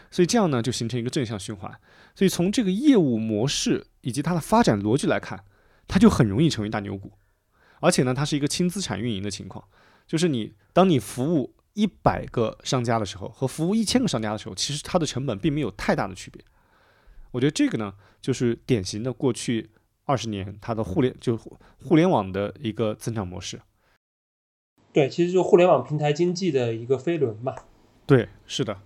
[0.09, 1.71] 所以这样呢就形成一个正向循环。
[2.15, 5.43] 所以从这个业务模式以及它的发展逻辑来看，
[5.87, 7.11] 它就很容易成为大牛股。
[7.81, 9.63] 而且呢，它是一个轻资产运营的情况，
[10.11, 16.43] 就是你当你服务一百个商家的时候，和服务一千个商家的时候，其实它的成本并没有太大的区别。
[17.31, 19.69] 我觉得这个呢，就是典型的过去
[20.03, 21.39] 二十年它的互联就
[21.81, 23.61] 互联网的一个增长模式。
[24.91, 27.55] 对，其实就互联网平台经济的一个飞轮嘛。
[28.05, 28.77] 对，是的。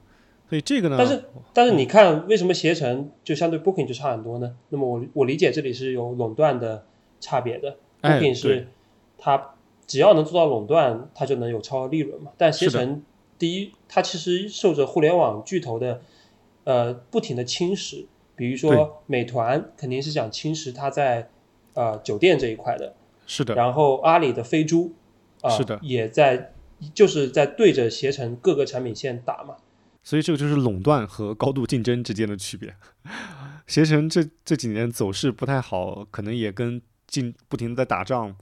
[0.47, 4.55] 所以这个呢，但是但是你看，为什么携程就相对 Booking 就差很多呢？
[4.69, 6.85] 那么我我理解这里是有垄断的
[7.19, 7.79] 差别的。
[8.03, 8.67] Booking 是
[9.17, 9.54] 它
[9.87, 12.31] 只要能做到垄断，它就能有超额利润嘛。
[12.37, 13.03] 但携程
[13.37, 16.01] 第一，它其实受着互联网巨头的
[16.63, 18.05] 呃不停的侵蚀。
[18.35, 21.29] 比如说美团肯定是想侵蚀它在
[21.73, 22.93] 呃酒店这一块的。
[23.25, 23.55] 是的。
[23.55, 24.93] 然后阿里的飞猪。
[25.47, 26.53] 是的，也在，
[26.91, 29.57] 就是在对着携程各个产品线打嘛，
[30.01, 32.73] 所以这个就是垄断和高度竞争之间的区别。
[33.67, 38.35] 携程这这几年走势不太好，可能也跟竞不停的在打仗，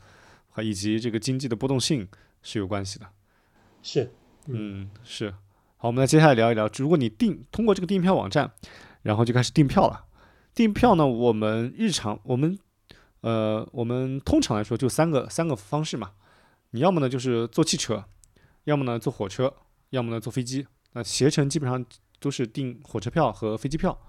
[0.53, 2.07] 和以及这个经济的波动性
[2.41, 3.07] 是有关系的。
[3.81, 4.09] 是，
[4.47, 5.31] 嗯，是。
[5.75, 8.53] 好，我们来接下来聊一聊，如果你订通过这个订票网站，
[9.01, 10.05] 然后就开始订票了。
[10.55, 12.57] 订票呢，我们日常我们
[13.21, 16.11] 呃我们通常来说就三个三个方式嘛。
[16.71, 18.05] 你要么呢就是坐汽车，
[18.63, 19.53] 要么呢坐火车，
[19.89, 20.65] 要么呢坐飞机。
[20.93, 21.83] 那携程基本上
[22.19, 23.99] 都是订火车票和飞机票。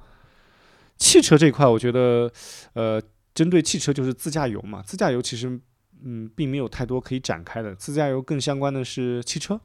[0.96, 2.30] 汽车这一块，我觉得，
[2.74, 3.02] 呃，
[3.34, 4.80] 针对汽车就是自驾游嘛。
[4.82, 5.60] 自驾游其实，
[6.04, 7.74] 嗯，并没有太多可以展开的。
[7.74, 9.60] 自驾游更相关的是汽车，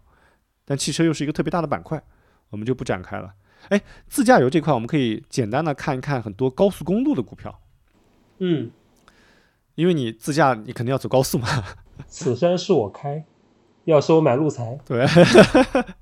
[0.66, 2.02] 但汽车又是一个特别大的板块，
[2.50, 3.34] 我们就不展开了。
[3.68, 7.60] 哎，自驾游这块，我们可以简单的看一看很多高速公路的股票。
[8.38, 8.72] 嗯，
[9.76, 11.48] 因为你自驾，你肯定要走高速嘛。
[12.08, 13.26] 此山是我开，
[13.84, 14.80] 要收买路财。
[14.86, 15.06] 对，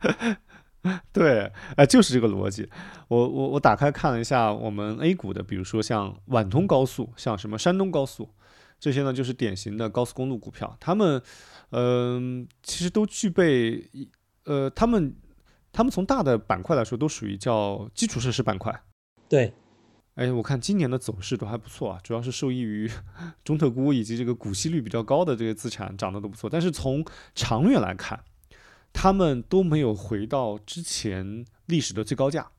[1.12, 2.70] 对，哎，就是这个逻辑。
[3.08, 8.30] 我我我打开看了一下我们 A 股的，比如说像皖通高速，像什么山东高速，
[8.80, 10.76] 这些呢就是典型的高速公路股票。
[10.80, 11.22] 他们，
[11.72, 13.90] 嗯，其实都具备，
[14.46, 15.16] 呃，他们
[15.72, 18.84] 他们从大的板块来说，都属于叫基础设施板块。
[19.30, 19.54] 对。
[20.16, 22.90] 哎，我看今年的走势都还不错啊，主要是受益于
[23.46, 26.50] 中特估以及这个股息率比较高的这些资产涨得都不错。
[26.50, 28.24] 但是从长远来看，
[28.92, 32.50] 他们都没有回到之前历史的最高价。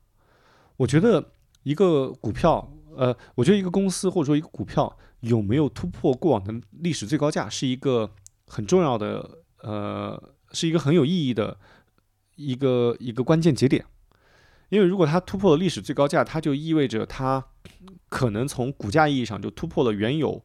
[0.77, 8.11] 我觉得一个股票，呃，我觉得一个公司或者说一个股票有没有突破过往的历史最高价，是一个
[8.47, 11.57] 很重要的，呃，是一个很有意义的
[12.35, 13.85] 一个一个关键节点。
[14.67, 17.41] 因为如果它突破了历史最高价，它就意味着它
[18.09, 20.43] 可能从股价意义上就突破了原有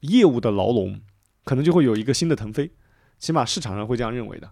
[0.00, 1.00] 业务的牢笼，
[1.44, 2.70] 可能就会有一个新的腾飞，
[3.18, 4.50] 起码市场上会这样认为的。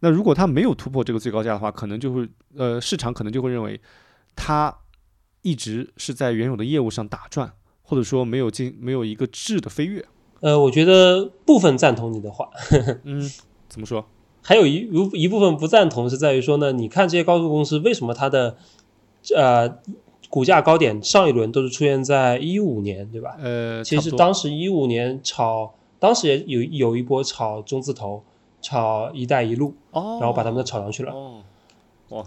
[0.00, 3.80] 那如果它没有突破这个最高价的话，可能就会呃市场可能就会认为
[4.36, 4.76] 它
[5.42, 7.52] 一直是在原有的业务上打转，
[7.82, 10.04] 或者说没有进没有一个质的飞跃。
[10.40, 12.48] 呃，我觉得部分赞同你的话。
[13.04, 13.30] 嗯，
[13.68, 14.04] 怎么说？
[14.44, 18.56] 还有一如一部分不赞同是在于说呢，你看这些高速公司为什么它的
[19.36, 19.78] 呃
[20.28, 23.36] 股价高点上一轮都是出现在一五年，对吧？
[23.40, 28.24] 呃，其实当时一五年炒，当时也有有一波炒中字头，
[28.60, 31.12] 炒一带一路，哦，然后把他们都炒上去了。
[31.12, 31.42] 哦，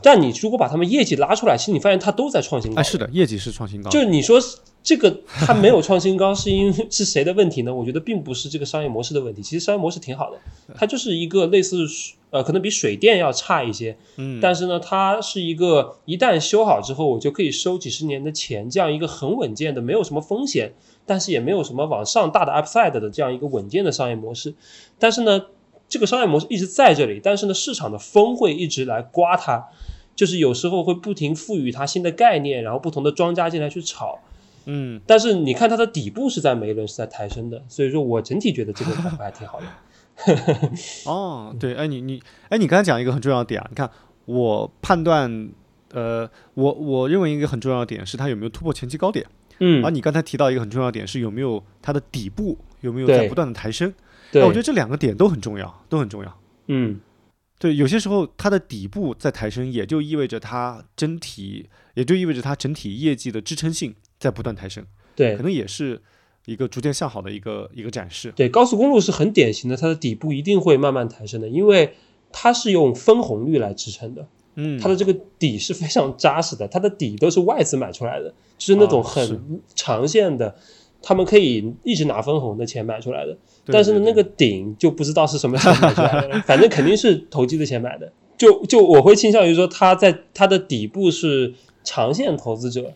[0.02, 2.80] 但你如果把他们业绩拉出来，其实你发现它都在创新高。
[2.80, 3.90] 哎，是的，业绩是创新高。
[3.90, 4.40] 就是你说。
[4.86, 7.74] 这个它没有创新高，是因为是谁的问题呢？
[7.74, 9.42] 我觉得并不是这个商业模式的问题。
[9.42, 10.38] 其实商业模式挺好的，
[10.76, 11.88] 它就是一个类似
[12.30, 24.54] 呃，可能比水电要差一些，嗯，但是呢，它是一个一旦修好之后，我就可以收几十年的钱，这样一个很稳健的，没有什么风险，但是也没有什么往上大的 upside 的这样一个稳健的商业模式。
[25.00, 25.46] 但是呢，
[25.88, 29.66] 这个商业模式一直在这里，但是呢，市场的风会一直来刮它，
[30.16, 34.20] 就是有时候会不停赋予它新的概念，然后不同的庄家进来去炒。
[34.66, 39.66] 嗯，但是你看它的底部是在每一轮是在抬升的，所以说我整体觉得这个板块还挺好的。
[41.06, 43.88] 哦，对，哎，你你，哎，你刚才讲一个很重要的点啊，你看
[44.26, 45.50] 我判断，
[45.94, 49.24] 呃，我我认为一个很重要的点是它有没有突破前期高点，
[49.60, 53.94] 嗯，而你刚才提到一个很重要的点是有没有它的底部有没有在不断的抬升，
[54.40, 56.40] 对，我觉得这两个点都很重要，都很重要。
[56.68, 57.00] 嗯，
[57.60, 63.96] 对，有些时候它的底部在抬升，也就意味着它整体，也就意味着它整体业绩的支撑性。
[64.18, 66.02] 在不断抬升，对，可能也是
[66.46, 68.32] 一个逐渐向好的一个一个展示。
[68.34, 71.94] 对，高速公路是很典型的，它的底部一定会慢慢抬升的，因为
[72.32, 74.26] 它是用分红率来支撑的。
[74.56, 80.56] 嗯，它的这个底是非常扎实的，它的底都是外资买出来的，就是那种很长线的，
[81.02, 83.38] 他们可以一直拿分红的钱买出来的。
[83.68, 88.12] 但是呢，那个顶就不知道是什么钱买出来的， 反正肯定是投机的钱买的。
[88.38, 91.54] 就就我会倾向于说，他在他的底部是。
[91.88, 92.94] 长线投资者，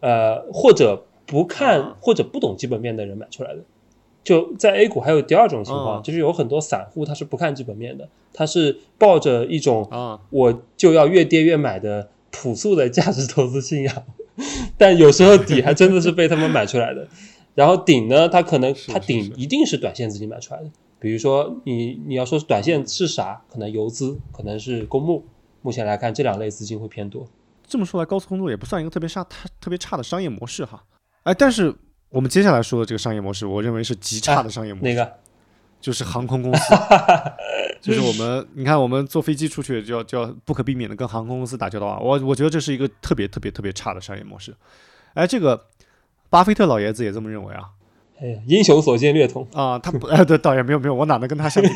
[0.00, 3.58] 呃，或者不看或者不懂基本面的人买出来的。
[4.24, 13.94] 就在 A 股还有第二种情况，嗯就是有很多散户他是不看基本面的，他是抱着一种啊，我就要越跌越买的朴素的价值投资信仰，
[14.78, 17.06] 但有时候底还真的是被他们买出来的。
[17.54, 20.70] 然后顶呢，它可能它顶一定是短线资金买出来的。
[20.98, 25.24] 比如说你你要说短线是啥，可能游资，可能是公募。
[25.62, 27.26] 目前来看，这两类资金会偏多。
[27.66, 30.82] 这么说来，高速公路也不算一个特别差、它特别差的商业模式哈。
[31.24, 31.74] 哎，但是
[32.08, 35.12] 我们接下来说的这个商业模式，我认为是极差的商业模式，那个
[35.80, 36.74] 就是航空公司，
[37.80, 41.98] 就是我们你看，我们坐飞机出去就要就要不可避免的跟航空公司打交道啊。
[42.00, 44.54] 我我觉得这是一个特别特别特别差的商业模式。
[45.14, 45.66] 哎，这个
[46.30, 47.68] 巴菲特老爷子也这么认为啊。
[48.20, 49.46] 哎呀，英雄所见略同。
[49.52, 51.70] 啊，他不，哎，对，导演没有没有，我哪能跟他相比？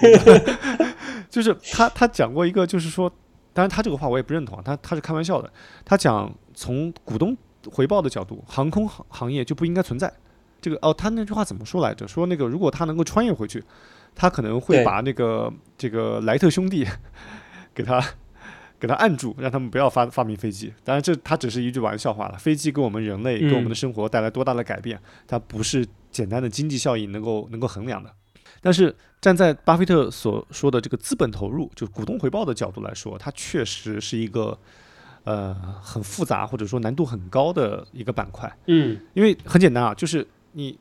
[1.29, 3.11] 就是他他讲过一个，就是说，
[3.53, 5.51] 当然他这个话我也不认同啊，他他是开玩笑的。
[5.85, 7.37] 他讲从股东
[7.73, 10.13] 回报的角度，航空行行业就不应该存在。
[10.61, 12.07] 这个哦，他那句话怎么说来着？
[12.07, 13.65] 说那个如果他能够穿越回去，
[14.15, 16.87] 他可能会把那个这个莱特兄弟
[17.75, 18.03] 给他
[18.85, 20.71] 给他按住，让他们不要发发明飞机。
[20.85, 22.37] 当然这他只是一句玩笑话了。
[22.37, 28.13] 飞机给我们人类给我们的生活带来多大的改变，它不是简单的经济效益能够能够衡量的。
[28.61, 34.59] 但是站在巴菲特所说的这个资本投入，就股东回报的角度来说，它确实是一个
[35.25, 38.55] 呃很复杂或者说难度很高的一个板块。
[38.67, 40.79] 嗯，因为很简单啊，就是你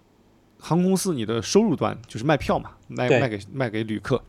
[0.59, 4.21] 航空公司你的收入端就是卖票嘛，卖卖给卖给旅客，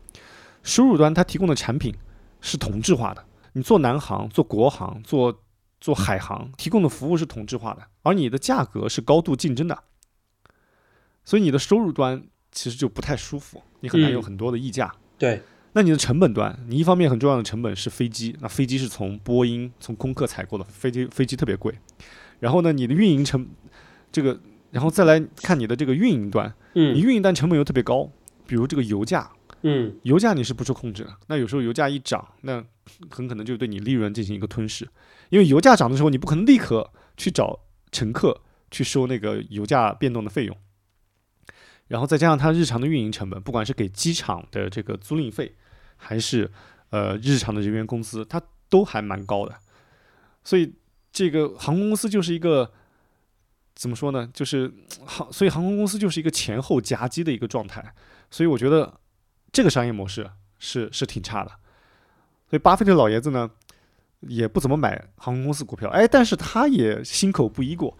[0.63, 1.93] 收入端它提供的产品
[2.41, 3.23] 是同质化的。
[3.55, 5.41] 你做南航、做国航、做
[5.79, 9.83] 做海航，提供的服务是同质化的，而你的价格是高度竞争的，
[11.23, 14.93] 所以你的收入端其实就不太舒服，你很难有嗯很多的溢价。
[15.17, 15.41] 对，
[15.71, 21.73] 那你的成本端，你一方面很重要的成本是飞机，那飞机是从波音、从空客采购的，飞机飞机特别贵。
[22.39, 23.47] 然后呢，你的运营成
[24.11, 24.37] 这个，
[24.71, 28.11] 然后再来看你的这个运营端，你嗯运营端成本又特别高，
[28.45, 29.31] 比如这个油价，
[29.67, 31.17] 嗯，油价你是不受控制的。
[31.25, 32.63] 那有时候油价一涨，那
[33.09, 34.87] 很可能就对你利润进行一个吞噬，
[35.29, 37.59] 因为油价涨的时候，你不可能立刻去找
[37.91, 40.55] 乘客去收那个油价变动的费用。
[41.87, 45.55] 然后再加上它日常的运营成本，不管是给机场的这个租赁费，
[45.97, 46.51] 还是
[46.91, 49.55] 呃日常的人员工资，它都还蛮高的。
[50.43, 50.75] 所以
[51.11, 52.71] 这个航空公司就是一个
[53.73, 54.29] 怎么说呢？
[54.31, 54.71] 就是
[55.05, 57.95] 航，所以航空公司就是一个前后夹击的一个状态。
[58.29, 58.99] 所以我觉得
[59.51, 60.29] 这个商业模式
[60.59, 61.51] 是是挺差的。
[62.49, 63.49] 所以巴菲特老爷子呢，
[64.21, 67.97] 也不怎么买航空公司股票，哎，但是他也心口不一过。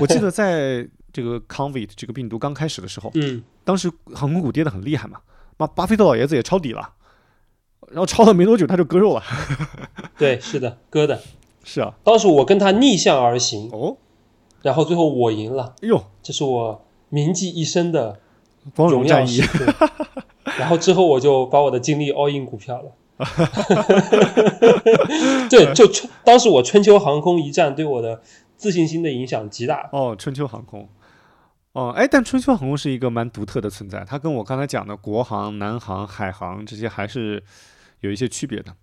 [0.00, 5.20] 我记得在 这个 COVID 这个病毒刚开始的时候，嗯，当时航空股跌得很厉害嘛，
[5.56, 6.94] 巴巴菲特老爷子也抄底了，
[7.88, 9.22] 然后抄了没多久他就割肉了。
[10.18, 11.22] 对，是的，割的。
[11.62, 13.96] 是啊，当时我跟他逆向而行，哦，
[14.62, 18.20] 然后最后我赢了，哎呦，这是我铭记一生的
[18.74, 19.90] 光荣战役时，刻。
[20.44, 22.92] 然后之后我就把我的精力 all in 股票了。
[25.48, 28.20] 对，就春当时我春秋航空一战对我的
[28.56, 29.88] 自信心的影响极大。
[29.92, 30.88] 哦，春秋航空。
[31.72, 37.42] 哦，哎，但春秋航空是一个蛮独特的存在，它跟我刚才讲的国航、南航、海航这些还是
[38.00, 38.74] 有一些区别的。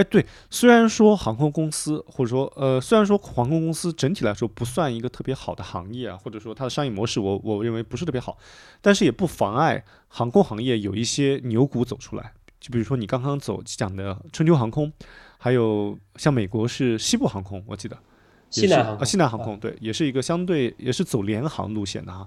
[0.00, 8.38] 哎，对，虽然说航空公司或者说呃，虽然说航空公司整体来说不算一个特别好的行业啊，或者说它的商业模式我我认为不是特别好，
[8.80, 12.32] 但是也不妨碍航空行业有一些牛股走出来。
[12.58, 14.90] 就比如说你刚刚走讲的春秋航空，
[15.36, 17.98] 还有像美国是西部航空，我记得。
[18.48, 22.26] 西南航空，西南航空对，也是一个相对也是走联航路线的哈。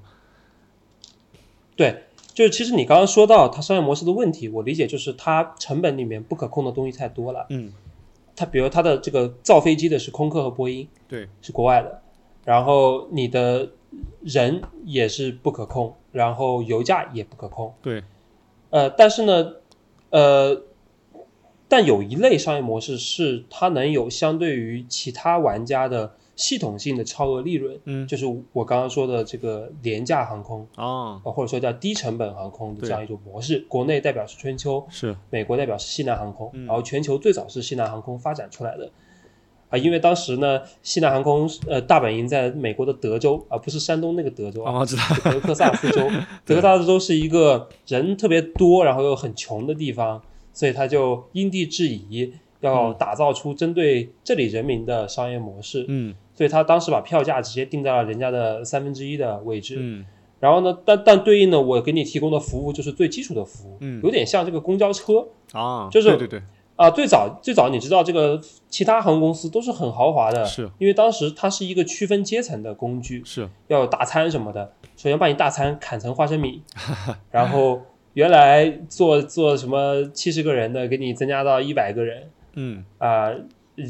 [1.76, 7.46] 对，就是其实你刚刚说到它商业模式的问题，我理解就是它成本里面不可控的东西太多了。
[7.50, 7.72] 嗯，
[8.36, 12.02] 它比如它的这个造飞机的是空客和波音，对，是国外的，
[12.43, 13.69] 然后你的
[14.22, 17.72] 人也是不可控，然后油价也不可控。
[17.82, 18.04] 对，
[18.72, 19.54] 呃，但是呢，
[20.10, 20.63] 呃，
[21.67, 33.60] 但有一类商业模式是它能有相对于其他玩家的系统性的超额利润，嗯就是我刚刚说的这个廉价航空，啊，呃或者说叫低成本航空的这样一种模式。
[33.69, 38.90] 国内代表是春秋，是美国代表是西南航空，嗯然后全球最早是西南航空发展出来的。
[39.69, 46.08] 啊，因为当时呢，西南航空呃大本营在美国的德州，而不是山东那个德州啊，知道，德克萨斯州。
[46.46, 50.21] 德克萨斯州是一个人特别多，然后又很穷的地方，
[50.54, 55.86] 所以他就因地制宜，要嗯打造出针对这里人民的商业模式。
[55.88, 56.13] 嗯
[56.44, 59.77] 所以他当时把票价直接定在了人家的三分之一的位置。
[59.79, 60.06] 嗯。
[60.41, 64.02] 然后呢，但但对应的，我给你提供的服务就是最基础的服务，嗯。
[64.04, 65.25] 有点像这个公交车。
[65.54, 66.41] 啊，就是对对对，
[66.75, 70.69] 啊，最早最早你知道这个其他航空公司都是很豪华的，是。
[70.79, 76.62] 因为当时它是一个区分阶层的工具，是，要有大餐什么的，首先把你大餐砍成花生米，
[77.31, 77.79] 然后
[78.15, 82.83] 原来做做什么七十个人的，给你增加到一百个人嗯。
[82.98, 83.31] 啊、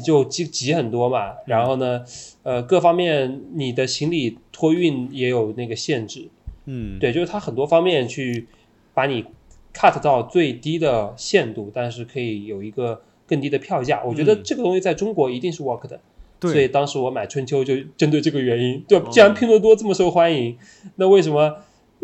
[0.04, 1.34] 就挤挤很多嘛。
[1.46, 2.04] 然后呢，
[2.42, 6.28] 呃，各方面你的行李托运也有那个限制，
[6.66, 8.46] 嗯，对，就是它很多方面去
[8.92, 9.24] 把你
[9.74, 14.02] cut 到最低的限度，但是可以有一个更低的票价。
[14.04, 16.00] 我觉得嗯这个东西在中国一定是 work 的。
[16.40, 20.58] 对，所以当时我买春秋就针对这个原因，对既然拼多多这么受欢迎，
[20.96, 21.56] 那为什么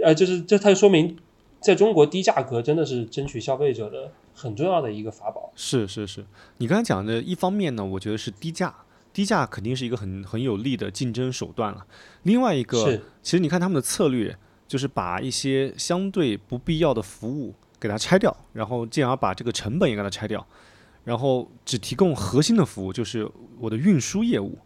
[0.03, 1.17] 呃，就是这它就说明
[1.61, 4.11] 在中国低价格真的是争取消费者的
[4.41, 5.53] 很重要的一个法宝。
[5.55, 6.25] 是是是，
[6.57, 8.75] 你刚才讲的，一方面呢，我觉得是低价，
[9.13, 11.87] 低价肯定是一个很很有利的竞争手段了。
[12.23, 14.35] 另外一个，是，其实你看他们的策略，
[14.67, 20.45] 就是把一些相对不必要的服务给它拆掉，然后进而把这个成本也给它拆掉，
[21.05, 23.29] 然后只提供核心的服务，就是
[23.59, 24.59] 我的运输业务。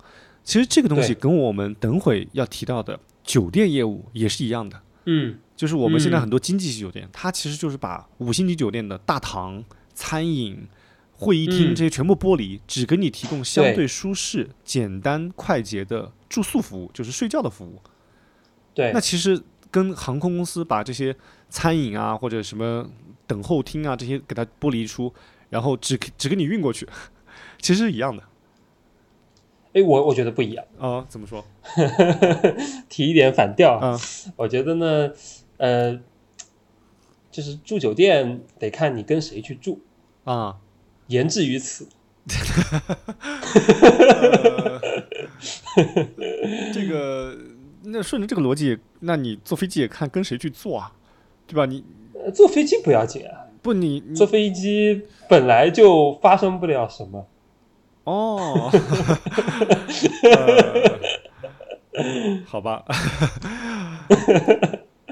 [0.45, 4.79] 其实这个东西跟我们等会要提到的酒店业务也是一样的。
[5.07, 6.21] 嗯，就是我们现在嗯。
[6.23, 9.63] 很多经济系酒店，它其实就是把五星级酒店的大堂、
[9.95, 10.67] 餐饮、
[11.13, 11.75] 会议厅嗯。
[11.75, 17.81] 这些全部剥离，只给你提供相对对舒适、简单、快捷的住宿服务，就是睡觉的服务。
[18.75, 18.93] 对。
[18.93, 19.41] 那，其实
[19.71, 21.15] 跟航空公司把这些
[21.49, 22.89] 餐饮啊或者什么
[23.27, 25.13] 等候厅啊这些给它剥离出，
[25.51, 26.89] 然后只只给你运过去，
[27.63, 28.23] 其实是一样的。
[29.73, 31.45] 哎，我我觉得不一样，啊、怎么说？
[32.89, 33.75] 提一点反调。
[33.79, 33.99] 啊、
[34.37, 35.11] 我觉得呢，
[35.57, 36.01] 呃，
[37.31, 39.81] 就是住酒店得看你跟谁去住，
[40.25, 40.57] 啊，
[41.09, 41.89] 言至于此。
[46.73, 47.37] 这个
[47.83, 50.93] 那顺着这个逻辑，那你坐飞机也看跟谁去坐啊，
[51.47, 51.67] 对吧？
[51.67, 51.85] 你
[52.15, 57.27] 呃坐飞机不要紧啊，不你你坐飞机本来就发生不了什么。
[58.05, 58.71] 哦，
[61.93, 62.85] 呃好吧，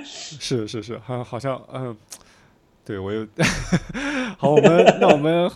[0.40, 1.96] 是是是，好好像嗯、
[2.84, 3.26] 对我有
[4.38, 5.50] 好，我们那我们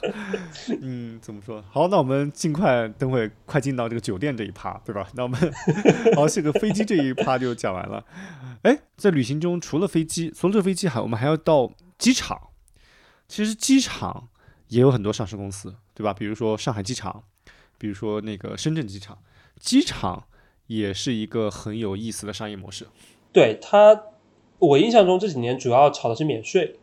[0.82, 1.62] 嗯怎么说？
[1.70, 5.08] 好，那我们尽快等会快进到这个酒店这一趴，对吧？
[5.14, 5.40] 那我们
[6.14, 8.04] 好，这个飞机这一趴就讲完了。
[8.62, 12.40] 哎，在旅行中除了飞机，除了这飞机还我们还要到机场。
[13.28, 14.28] 其实机场
[14.68, 16.14] 也有很多上市公司，对吧？
[16.14, 17.24] 比如说上海机场，
[17.76, 19.18] 比如说那个深圳机场，
[19.58, 20.24] 机场
[20.68, 22.86] 也是一个很有意思的商业模式。
[23.32, 24.00] 对它，
[24.58, 26.78] 我印象中这几年主要炒的是免税，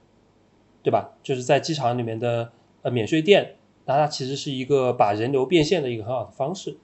[0.84, 1.12] 对吧？
[1.24, 2.52] 就是在机场里面的
[2.82, 3.56] 呃免税店，
[3.86, 6.78] 那它其实是一个把人流变现的一个很好的方式。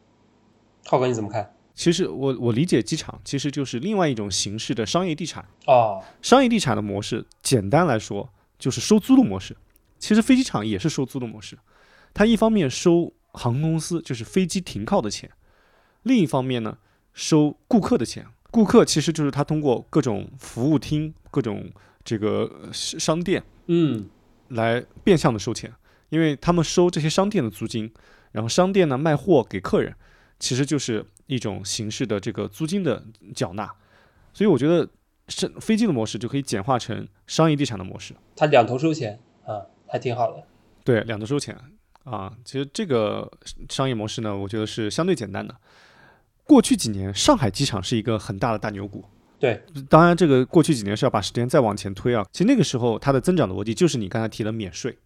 [0.86, 1.54] 浩哥你怎么看？
[1.76, 5.46] 其实我我理解机场其实就是另外一种形式的商业地产。
[5.68, 9.56] 哦，商业地产的模式，简单来说就是收租的模式。
[9.98, 11.58] 其实飞机场也是收租的模式，
[12.14, 15.30] 它一方面收航空公司就是飞机停靠的钱，
[16.04, 16.78] 另一方面呢
[17.14, 18.26] 收顾客的钱。
[18.52, 21.70] 顾客其实就是他通过各种服务厅、各种
[22.04, 24.10] 这个呃商店嗯，
[24.50, 25.72] 来变相的收钱，
[26.10, 27.92] 因为他们收这些商店的租金，
[28.32, 29.94] 然后商店呢卖货给客人，
[30.40, 33.04] 其实就是一种形式的这个租金的
[33.36, 33.72] 缴纳。
[34.34, 34.88] 所以我觉得
[35.28, 40.44] 是飞机的模式就可以简化成商业地产的模式，它两头收钱啊，还挺好的。
[40.84, 41.56] 对，两头收钱
[42.04, 42.36] 啊。
[42.44, 43.32] 其实这个
[43.70, 45.56] 商业模式呢，我觉得是相对简单的。
[46.50, 49.06] 过去几年，上海机场是一个很大的大牛股。
[49.38, 52.26] 对，当然，这个过去几年是要把时间再往前推啊。
[52.32, 54.98] 其实那个时候它的增长的逻辑就是你刚才提的免税，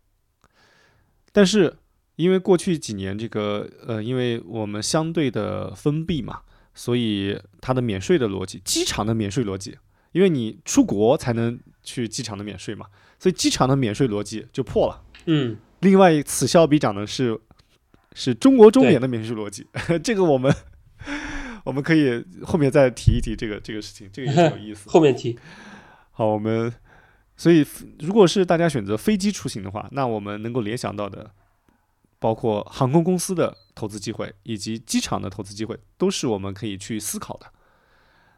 [1.33, 1.75] 但是
[2.15, 6.39] 因为过去几年这个呃，因为我们相对的封闭嘛，
[6.73, 9.77] 所以它的免税的逻辑，机场的免税逻辑，
[10.13, 12.85] 因为你出国才能去机场的免税嘛，
[13.19, 15.01] 所以机场的免税逻辑就破了。
[15.25, 17.37] 嗯，另外，此消彼长的是
[18.13, 19.67] 是中国中免的免税逻辑，
[20.03, 20.51] 这个我们
[21.64, 24.88] 我们可以后面再提一提这个这个事情，这个也挺有意思。
[24.91, 25.38] 后面提。
[26.11, 26.72] 好，我们
[27.36, 27.66] 所以
[27.99, 31.32] 如果是大家选择飞机出行的话，那我们能够联想到的，
[32.20, 37.47] 包括航空公司的投资机会以及机场的投资机会，都是我们可以去思考的。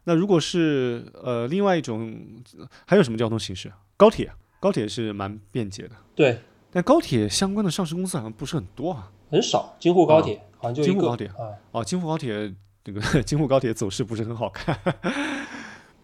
[0.04, 2.42] 那如果是呃另外一种，
[2.86, 3.72] 还有什么交通形式？
[3.96, 6.38] 高铁，高铁是蛮便捷的，对，
[6.70, 9.10] 但高铁相关的上市公司好像不是很多啊。
[9.28, 9.74] 很少。
[9.80, 12.54] 京沪高铁、好像就京沪高铁啊，哦，京沪高铁
[12.86, 14.78] 这个 京沪高铁走势不是很好看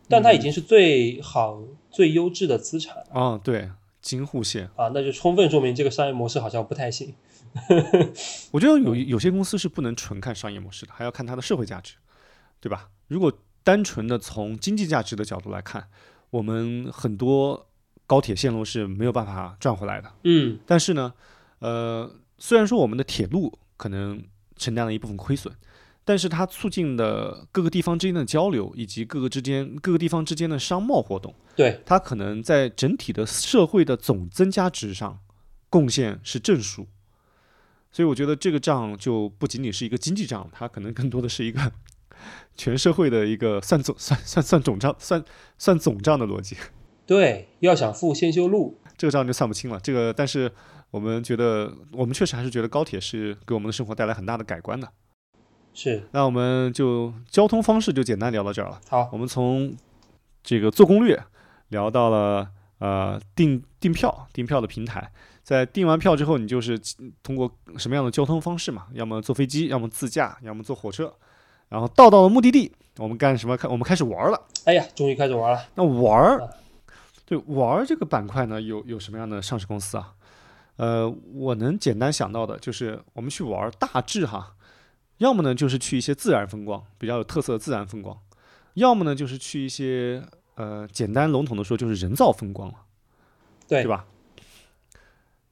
[0.09, 1.63] 但它已经是最好、
[1.93, 3.71] 最优质的资产了啊、对，
[4.01, 4.69] 京沪线。
[4.75, 7.15] 啊，那就充分说明这个商业模式好像不太行。
[8.51, 11.95] 我觉得有 有些公司是不能纯看商业模式的，还要看它的社会价值，
[12.61, 12.89] 对吧？
[13.07, 15.87] 如果单纯的从经济价值的角度来看，
[16.31, 17.69] 我们很多
[18.09, 20.13] 高铁线路是没有办法赚回来的。
[20.25, 21.15] 嗯，但是呢，
[21.61, 24.25] 呃，虽然说我们的铁路可能
[24.57, 25.55] 承担了一部分亏损，
[26.05, 31.35] 但是它促进了各个地方之间的交流，以及各个之间各个地方之间的商贸活动。
[31.55, 35.19] 对，它可能在整体的社会的总增加值上
[35.71, 36.87] 贡献是正数。
[37.91, 41.71] 所以我觉得这个账就不仅仅是一个经济账，它可能更多的是一个
[42.57, 45.23] 全社会的一个算总算算算总账算
[45.59, 46.57] 算总账的逻辑。
[47.07, 49.79] 对，要想富先修路，这个账就算不清了。
[49.81, 50.51] 这个，但是
[50.91, 54.89] 我们觉得，我们确实还是觉得高铁是给我们的生活带来很大的改观的。
[55.75, 58.81] 是，那我们就交通方式就简单聊到这儿了。
[58.89, 59.75] 好，我们从
[60.43, 61.23] 这个做攻略
[61.69, 62.49] 聊到了
[62.79, 65.11] 呃订订票订票的平台，
[65.43, 66.79] 在订完票之后，你就是
[67.23, 68.87] 通过什么样的交通方式嘛？
[68.93, 71.13] 要么坐飞机，要么自驾，要么坐火车，
[71.69, 73.57] 然后到到了目的地，我们干什么？
[73.57, 74.41] 开我们开始玩了。
[74.65, 75.65] 哎呀，终于开始玩了。
[75.75, 76.49] 那玩儿啊，
[77.25, 80.13] 对玩儿这个板块呢，有有什么样的上市公司啊？
[80.77, 84.55] 呃，我能简单想到的就是我们去玩儿，大致哈，
[85.23, 88.19] 要么呢就是去一些自然风光，比较有特色的自然风光，
[88.75, 90.21] 要么呢就是去一些
[90.57, 92.75] 呃，简单笼统的说就是人造风光了，
[93.69, 94.05] 对对吧？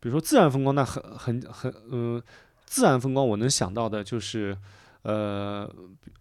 [0.01, 2.21] 比如说自然风光，那很很很嗯、
[2.67, 4.59] 自然风光我能想到的就是
[5.03, 5.73] 呃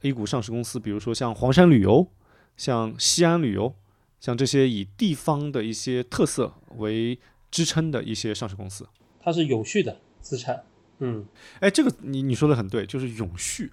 [0.04, 2.08] ，A 股上市公司，比如说像黄山旅游，
[2.56, 3.74] 像西安旅游，
[4.20, 7.18] 像这些以地方的一些特色为
[7.50, 8.88] 支撑的一些上市公司。
[9.20, 10.64] 它是有序的资产。
[11.00, 11.26] 嗯，
[11.60, 13.72] 哎，这个你你说的很对，就是永续。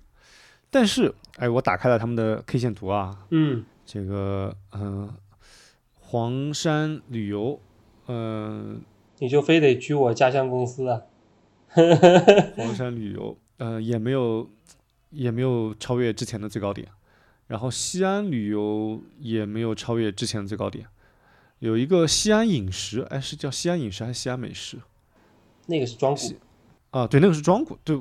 [0.68, 5.14] 但是，哎，我打开了他们的 K 线图啊，嗯，这个嗯、呃
[6.08, 7.60] 黄山旅游，
[8.08, 8.80] 嗯、
[9.18, 11.02] 你就非得举我家乡公司啊？
[12.56, 14.48] 黄山旅游，呃，也没有
[15.10, 16.88] 也没有超越之前的最高点，
[17.46, 20.86] 然后西安旅游也没有超越之前的最高点，
[21.58, 24.78] 有一个西安饮食，哎，是叫西安饮食还是西安美食？
[25.66, 26.20] 那个是庄股。
[26.90, 27.98] 啊，对，那个是庄股，对，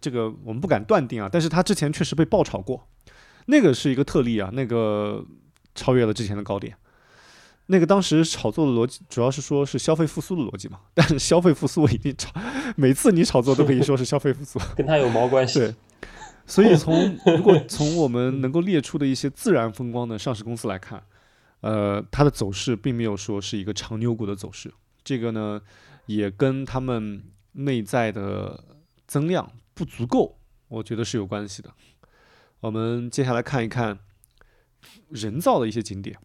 [0.00, 2.88] 这个我们不敢断定啊，但是它之前确实被爆炒过，
[3.46, 5.24] 那个是一个特例啊，那个
[5.74, 6.76] 超越了之前的高点。
[7.70, 12.32] 那个当时炒作的逻辑主要是说是消费复苏的逻辑嘛，但是消费复苏一定炒，
[12.76, 14.58] 每次你炒作都可以说是消费复苏。
[14.74, 15.58] 跟它有毛关系？
[15.58, 15.74] 对，
[16.46, 21.02] 所以从如果从我们能够列出的一些自然风光的上市公司来看，
[21.60, 24.72] 呃，它的走势并没有说是一个长牛股的走势。
[25.04, 25.60] 这个呢，
[26.06, 27.22] 也跟他们
[27.58, 28.64] 内在的
[29.06, 30.38] 增量不足够，
[30.68, 31.72] 我觉得是有关系的。
[32.60, 33.98] 我们接下来看一看
[35.08, 36.18] 人造的一些景点。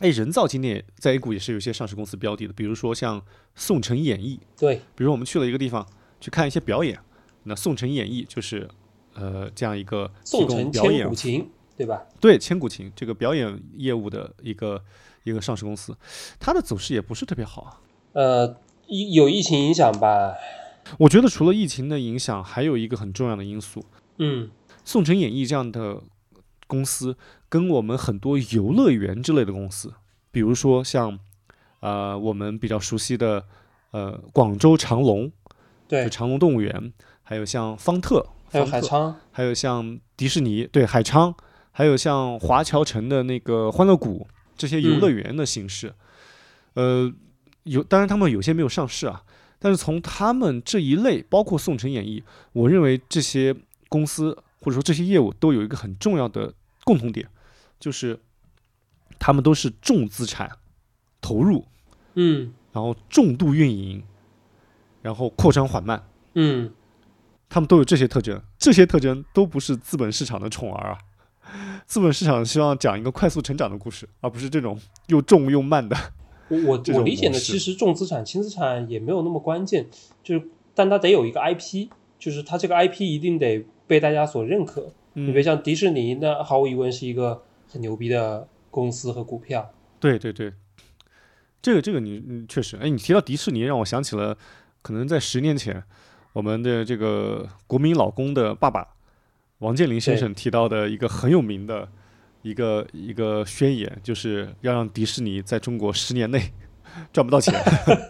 [0.00, 3.24] 哎，人造景点在 A 股也是有一些上市公司标的的，比如说像
[3.54, 5.86] 宋城演艺，对，比如我们去了一个地方
[6.20, 6.98] 去看一些表演，
[7.44, 8.68] 那宋城演艺就是
[9.14, 12.02] 呃这样一个提宋城千供表演古情，对吧？
[12.20, 14.84] 对千古情这个表演业务的一个
[15.22, 15.96] 一个上市公司，
[16.40, 17.80] 它的走势也不是特别好啊。
[18.14, 18.54] 呃，疫
[19.14, 20.34] 有疫情影响吧？
[20.98, 23.84] 我觉得除了疫情的影响，还有一个很重要的因素，
[24.18, 24.50] 嗯，
[24.84, 26.02] 宋城演艺这样的
[26.66, 27.16] 公司
[27.48, 29.94] 跟我们很多游乐园之类的公司，
[30.30, 31.18] 比如说像
[31.80, 33.44] 呃我们比较熟悉的
[33.92, 35.32] 呃广州长隆，
[35.88, 36.04] 对。
[36.04, 36.92] 就，长隆动物园，
[37.22, 41.34] 还有像方特，还有海昌，还有像迪士尼，对海昌，
[41.72, 44.26] 还有像华侨城的那个欢乐谷
[44.56, 45.94] 这些游乐园的形式，
[46.74, 47.12] 呃，
[47.64, 49.22] 有当然他们有些没有上市啊，
[49.58, 53.54] 但是从他们这一类，包括宋城演艺，我认为这些
[53.88, 56.54] 公司或者说这些业务都有一个很重要的
[56.84, 57.28] 共同点，
[57.80, 58.18] 就是
[59.18, 60.50] 他们都是重资产
[61.20, 61.66] 投入，
[62.14, 64.02] 嗯然后重度运营，
[65.02, 66.06] 然后扩张缓慢。
[66.34, 66.72] 嗯，
[67.48, 70.98] 他们都有这些特征，这些特征都不是资本市场的宠儿啊。
[71.86, 75.96] 资本市场希望讲一个快速成长的故事，而不是这种又重又慢的。
[76.66, 79.86] 我我理解的，其实重资产、轻资产也没有那么关键，
[80.22, 81.88] 就是但它得有一个 IP，
[82.18, 84.92] 就是它这个 IP 一定得被大家所认可。
[85.14, 89.70] 你别嗯，像迪士尼，那毫无疑问是一个很牛逼的公司和股票。
[90.00, 90.52] 对对对，
[91.62, 94.36] 这个这个你你确实，哎，你提到迪士尼，让我想起了
[94.82, 95.84] 可能在十年前，
[96.32, 98.88] 我们的这个国民老公的爸爸
[99.58, 101.88] 王健林先生提到的一个很有名的
[102.44, 106.52] 一个一个宣言，就是要让迪士尼在中国十年内
[107.10, 107.54] 赚不到钱，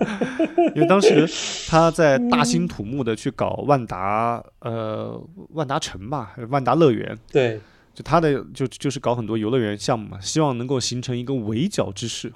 [0.74, 1.24] 因为当时
[1.68, 5.18] 他在大兴土木的去搞万达呃
[5.51, 7.61] 万达城吧，万达乐园，对，
[7.95, 12.32] 就他的就就是搞很多游乐园项目嘛，希望能够形成一个围剿之势，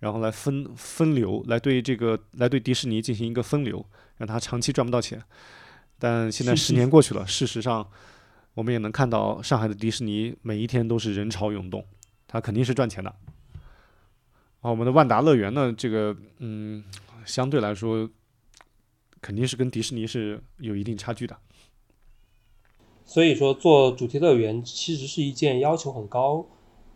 [0.00, 3.84] 然后来分分流，来对这个来对迪士尼进行一个分流，
[4.16, 5.22] 让他长期赚不到钱。
[5.98, 7.86] 但现在十年过去了，事实上
[8.54, 11.84] 我们也能看到上海的迪士尼每一天都是人潮涌动，
[12.26, 13.10] 它肯定是赚钱的。
[14.60, 16.82] 啊，我们的万达乐园呢，这个嗯，
[17.26, 18.08] 相对来说
[19.20, 21.36] 肯定是跟迪士尼是有一定差距的。
[23.04, 26.46] 所以说，做主题乐园其实是一件要求很高，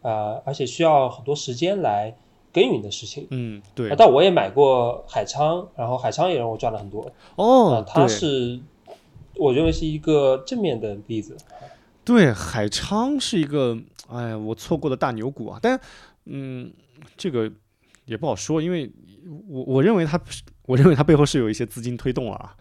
[0.01, 2.17] 呃，而且需要很多时间来
[2.51, 3.27] 耕耘的事情。
[3.31, 3.95] 嗯，对啊，。
[3.99, 7.13] 但我也买过海昌，然后海昌也让我赚了很多。
[7.37, 8.59] 哦啊，，它是
[9.39, 11.37] 我认为是一个正面的例子。
[12.05, 13.79] 对，海昌是一个，
[14.09, 15.59] 哎呀，我错过的大牛股啊。
[15.63, 15.79] 但，
[16.25, 16.73] 嗯，
[17.17, 17.51] 这个
[18.07, 18.91] 也不好说，因为
[19.47, 20.21] 我我认为它，
[20.67, 22.57] 我认为它背后是有一些资金推动了啊。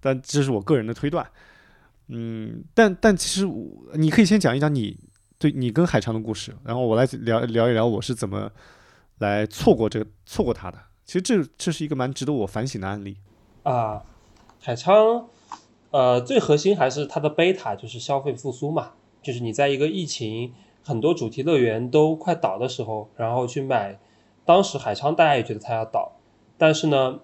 [0.00, 1.26] 但这是我个人的推断。
[2.08, 4.98] 嗯，但但其实我你可以先讲一讲你
[5.38, 8.50] 对你跟海昌的故事，然后我来聊聊一聊我是怎么
[9.18, 10.78] 来错过这个错过它的。
[11.04, 13.16] 其实这这是一个蛮值得我反省的案例。
[13.62, 14.02] 啊，
[14.60, 15.28] 海昌，
[15.90, 23.98] 呃，最核心还是它的贝塔，就是消费复苏嘛，就是你在一个疫情很多主题乐园都快倒的时候，然后去买，
[24.44, 26.12] 当时海昌大家也觉得它要倒，
[26.58, 27.20] 但是呢，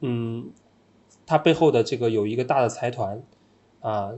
[0.00, 0.52] 嗯，
[1.26, 3.20] 它背后的这个有一个大的财团，
[3.80, 4.12] 啊，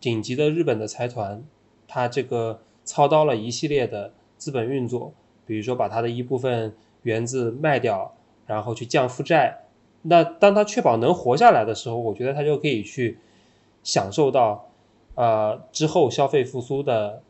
[0.00, 1.44] 顶级的日本的财团，
[1.86, 5.12] 它这个操刀了一系列的资本运作，
[5.44, 8.14] 比如说把它的一部分园子卖掉，
[8.46, 9.61] 然后去降负债。
[10.02, 13.18] 那当他确保能活下来的时候，我觉得他就可以去
[13.82, 14.68] 享受到，
[15.14, 17.22] 呃，之后消费复苏的，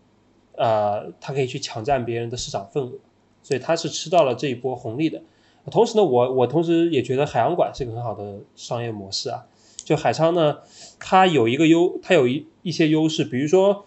[0.57, 2.93] 呃，他可以去抢占别人的市场份额，
[3.43, 5.23] 所以他是吃到了这一波红利的。
[5.70, 9.45] 同时呢，我我同时也觉得海洋馆是个很好的商业模式啊。
[9.85, 10.59] 就海昌呢，
[10.99, 13.85] 它有一个优，它有一一些优势，比如说，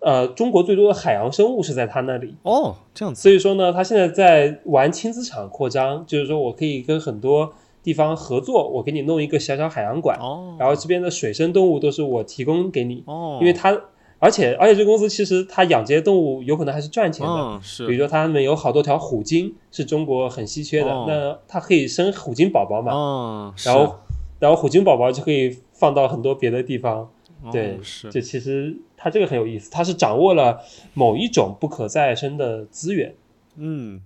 [0.00, 3.22] 呃，中国最多的海洋生物是在它那里，哦，这样子。
[3.22, 7.54] 所以说呢，他现在在玩轻资产扩张，就是说我可以跟很多
[7.86, 13.80] 地方合作，我给你弄一个小小海洋馆，哦，然后这边的水生动物都是我提供给你，哦，因为它，
[14.18, 21.04] 而且而且这个公司其实它养这些动物有可能还是赚钱的，比如说他们有好多条虎鲸是中国很稀缺的，哦。
[21.06, 23.96] 那它可以生虎鲸宝宝嘛，嗯，然后
[24.40, 27.08] 然后虎鲸宝宝就可以放到很多别的地方，
[27.44, 27.78] 是对
[28.10, 30.60] 这其实它这个很有意思，它是掌握了
[30.92, 33.14] 某一种不可再生的资源。
[33.54, 34.02] 嗯，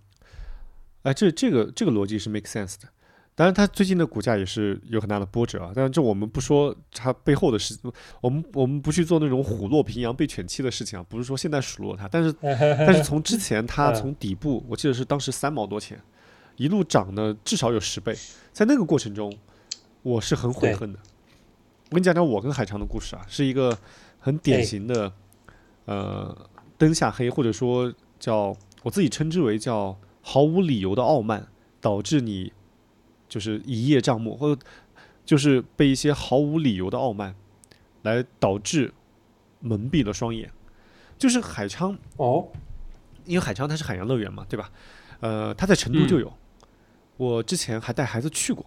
[1.05, 2.89] 哎，这这个这个逻辑是 make sense 的。
[3.41, 5.73] 当然，它最近的股价也是有很大的波折啊。
[5.75, 7.75] 但是这我们不说它背后的事，
[8.21, 11.07] 我们我们不去做那种虎落平阳被犬欺的事情啊。
[11.09, 15.99] 不是说现在数落它，但是 但是从之前它嗯从底部，我记得是当时三毛多钱，
[16.57, 18.15] 一路涨的至少有十倍。
[18.53, 19.35] 在那个过程中，
[20.03, 20.99] 我是很悔恨的。
[21.89, 23.75] 我跟你讲讲我跟海昌的故事啊，是一个
[24.19, 25.11] 很典哎型的、
[25.87, 26.37] 呃
[26.77, 31.49] 灯下黑，或者说叫我自己称之为叫毫无理由的傲慢，
[31.81, 32.53] 导致你
[33.31, 34.61] 就是一叶障目，或者
[35.25, 37.35] 就是被一些毫无理由的傲慢
[38.03, 38.93] 来导致
[39.61, 40.51] 蒙蔽了双眼。
[41.17, 42.49] 就是海昌，哦，
[43.25, 44.71] 因为海昌它是海洋乐园嘛，对吧？
[45.21, 46.33] 呃，它在成都就有，
[47.17, 48.67] 我之前还带孩子去过。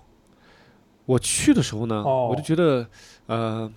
[1.06, 2.88] 我去的时候呢，哦我就觉得，
[3.26, 3.70] 呃，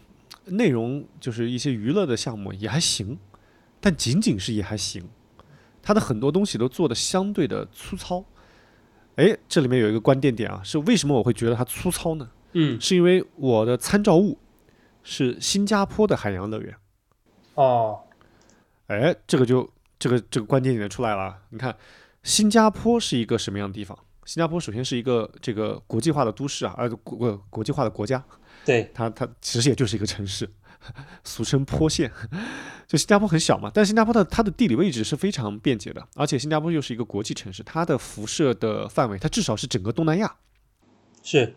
[0.45, 3.19] 内容就是一些娱乐的项目也还行，
[3.81, 5.09] 但仅仅是也还行。
[5.83, 8.25] 它的很多东西都做的相对的粗糙。
[9.17, 12.31] 哎，这里面有一个关键点啊，是为什么我会觉得它粗糙呢？
[12.53, 14.39] 嗯，是因为我的参照物
[15.03, 16.75] 是新加坡的海洋乐园。
[17.55, 18.01] 哦，
[18.89, 21.39] 哎，这个就这个这个关键点出来了啊。
[21.51, 21.75] 你看，
[22.23, 23.99] 新加坡是一个什么样的地方？
[24.27, 28.23] 新加坡首先是一个这个国际化的都市啊，呃，国国国际化的国家，
[28.65, 30.51] 对，它它其实也就是一个城市，
[31.25, 32.11] 俗称坡县。
[32.87, 40.37] 就新加坡很小嘛，但新加坡的它的地理位置是非常便捷的，而且新加坡又是一个国际城市，它的辐射的范围，它至少是整个东南亚。
[41.23, 41.57] 是，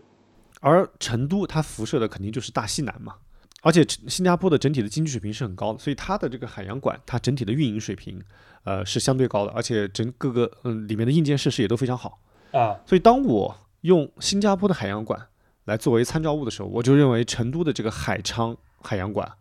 [0.62, 3.16] 而成都它辐射的肯定就是大西南嘛，
[3.62, 8.20] 而且新加坡的整体的经济水平是很高的，所以它的这个海洋馆，它整体的运营水平，
[8.64, 12.20] 呃是相对高的，而且整各个嗯里面的硬件设施也都非常好。
[12.52, 15.28] 啊，所以当我用新加坡的海洋馆
[15.66, 19.32] 来作为参照物的时候，我就认为成都的这个海昌海洋馆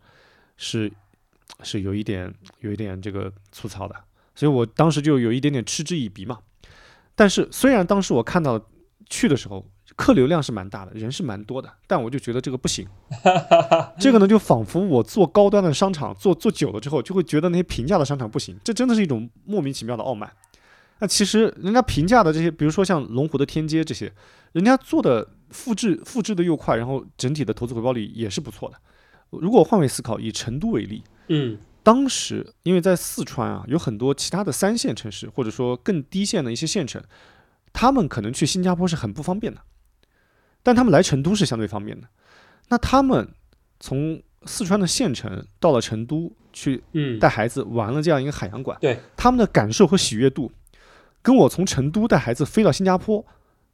[0.55, 0.91] 是
[1.63, 3.95] 是有一点有一点这个粗糙的，
[4.35, 6.39] 所以我当时就有一点点嗤之以鼻嘛。
[7.15, 8.59] 但是虽然当时我看到
[9.09, 12.87] 去的时候客流量是蛮大的，人是蛮多的，但我就觉得这个不行。
[13.99, 20.31] 这个呢，就仿佛我做高端的商场做做久了之后，就会觉得那些平价的商场不行，这真的是一种莫名其妙的傲慢。
[20.99, 24.11] 那其实人家平价的这些，比如说像龙湖的天街这些，
[24.53, 28.77] 人家做的复制复制的又快，然后整体的投资回报率也是不错的。
[29.31, 37.01] 如果换位思考，以成都为例，嗯，当时因为在四川啊，有很多其他的三线城市，或者说更低线的一些县城，
[37.71, 39.61] 他们可能去新加坡是很不方便的，
[40.61, 42.07] 但他们来成都是相对方便的。
[42.67, 43.33] 那他们
[43.79, 50.51] 从四川的县城到了成都去嗯，带孩子玩了这样一个海洋馆，对，他们的感受和喜悦度，
[51.21, 53.25] 跟我从成都带孩子飞到新加坡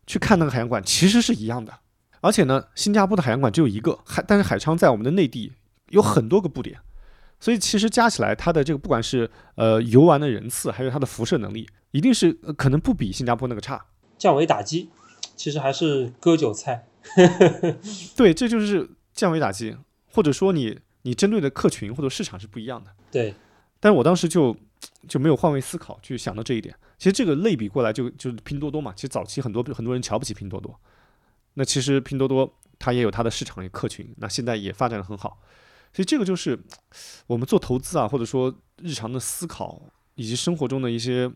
[0.07, 1.73] 去看那个海洋馆其实是一样的。
[2.21, 5.53] 而且呢，新加坡的海洋馆只有一个，海但是海昌在我们的内地
[5.89, 6.79] 有很多个布点，
[7.39, 13.85] 所以其实加起来它的这个不管是呃游玩的人次，还有它的辐射能力，一定是、呃可能不比新加坡那个差。
[14.17, 14.89] 降维打击，
[15.35, 16.87] 其实还是割韭菜。
[18.15, 19.75] 对，这就是降维打击，
[20.11, 22.89] 或者说你你针对的客群或者市场是不一样的。
[23.11, 23.33] 对，
[23.79, 24.55] 但是我当时就
[25.07, 26.75] 就没有换位思考去想到这一点。
[26.97, 30.79] 其实这个类比过来就就是拼多多嘛，其实早期很多很多人瞧不起拼多多，
[31.55, 35.37] 那其实拼多多它也有它的市场与客群，那现在也发展的很好。
[35.95, 36.59] 所以这个就是
[37.25, 39.81] 我们做投资啊，或者说日常的思考
[40.15, 41.31] 以及生活中的一些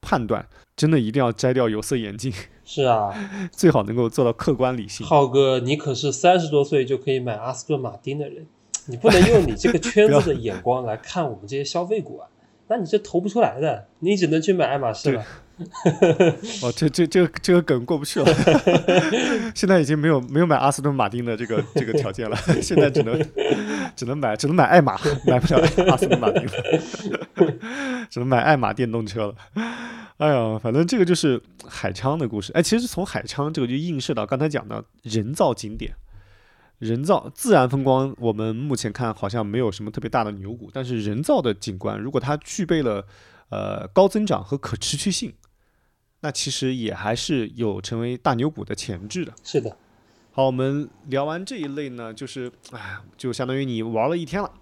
[0.00, 2.32] 判断，真的一定要摘掉有色眼镜，
[2.64, 3.12] 是啊，
[3.52, 5.06] 最好能够做到客观理性。
[5.06, 8.46] 浩哥，你可是三十多岁就可以买阿斯顿马丁的人，
[8.86, 12.28] 你不能用你这个圈子的眼光来看我们这些消费股啊，
[12.68, 15.22] 那你这投不出来的，你只能去买爱马仕了。
[16.62, 18.26] 哦，这这这个这个梗过不去了，
[19.54, 23.20] 现在已经没有没有买阿斯顿马丁的这个这个条件了， 现在只能
[23.96, 24.96] 只能买只能买爱玛，
[25.26, 26.52] 买不了阿斯顿马丁了，
[28.08, 29.34] 只能买爱玛电动车了。
[30.18, 32.52] 哎呀，反正这个就是海昌的故事。
[32.52, 35.92] 哎，其实从海昌这个就映射到刚才讲的人造景点。
[36.78, 43.04] 人造自然风光，我们目前看好像没有什么特别大的牛股，但是人造的景观，如果它具备了
[43.48, 45.34] 呃高增长和可持续性，
[46.20, 49.32] 那其实也还是有成为大牛股的潜质的。
[49.42, 49.76] 是的，
[50.32, 54.52] 好，我们聊完这一类呢，就是哎，就相当于你玩了一天了。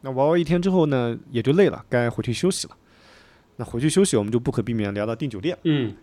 [0.00, 2.76] 那玩完一天之后呢，也就累了，该回去休息了。
[3.56, 5.56] 那回去休息，我们就不可避免聊到订酒店。
[5.64, 5.94] 嗯，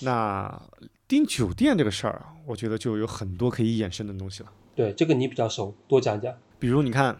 [0.00, 0.60] 那
[1.06, 4.52] 订酒店这个事儿啊，我觉得就有很多可以衍生的东西了。
[4.74, 6.34] 对，这个你比较熟，多讲讲。
[6.58, 7.18] 比如你看，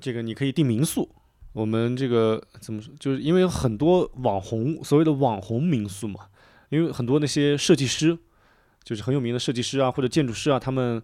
[0.00, 1.08] 这个你可以订民宿。
[1.52, 2.94] 我们这个怎么说？
[2.98, 6.28] 就是因为有很多网红，所谓的网红民宿嘛，
[6.70, 8.18] 因为很多那些设计师，
[8.82, 11.00] 就是很有名的设计师啊，或者建筑师啊，他们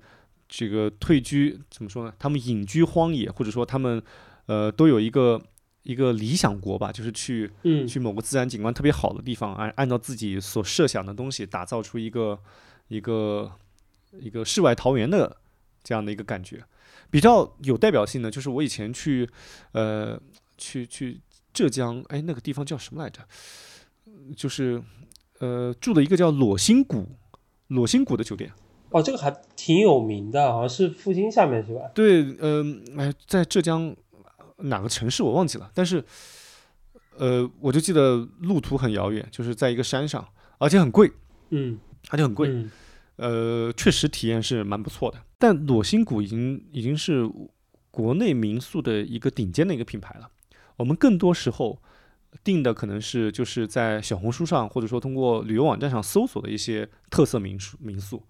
[0.49, 2.14] 这个退居怎么说呢？
[2.19, 4.03] 他们隐居荒野，或者说他们
[4.47, 5.41] 呃都有一个
[5.83, 12.39] 一个理想国吧，就是去嗯，去某个自然景观特别好的地方，按按照自己所设想的东西，打造出一个
[12.89, 13.53] 一个
[14.19, 15.37] 一个世外桃源的
[15.83, 16.64] 这样的一个感觉。
[17.11, 19.29] 比较有代表性的就是我以前去，
[19.73, 20.21] 呃，
[20.59, 21.21] 去去
[21.53, 23.21] 浙江，哎，那个地方叫什么来着？
[24.37, 24.83] 就是
[25.41, 27.07] 呃住的一个叫裸心谷，
[27.68, 28.53] 裸心谷的酒店。
[28.91, 31.80] 哦，这个还挺有名的，好像是复兴下面是吧？
[31.95, 33.95] 对，嗯、哎，在浙江
[34.59, 36.03] 哪个城市我忘记了，但是
[37.18, 40.26] 呃，我就记得路途很遥远，就是在一个山上，
[40.59, 41.11] 而且很贵，
[41.51, 41.78] 嗯，
[42.11, 42.49] 而且很贵。
[42.49, 42.70] 嗯
[43.16, 45.18] 呃，确实体验是蛮不错的。
[45.39, 47.26] 但裸心谷已经已经是
[47.91, 50.28] 国内民宿的一个顶尖的一个品牌了。
[50.76, 51.80] 我们更多时候
[52.45, 58.22] 订的可能是就是在小红书上，或者说通过旅游网站上搜索的一些特色民宿民宿。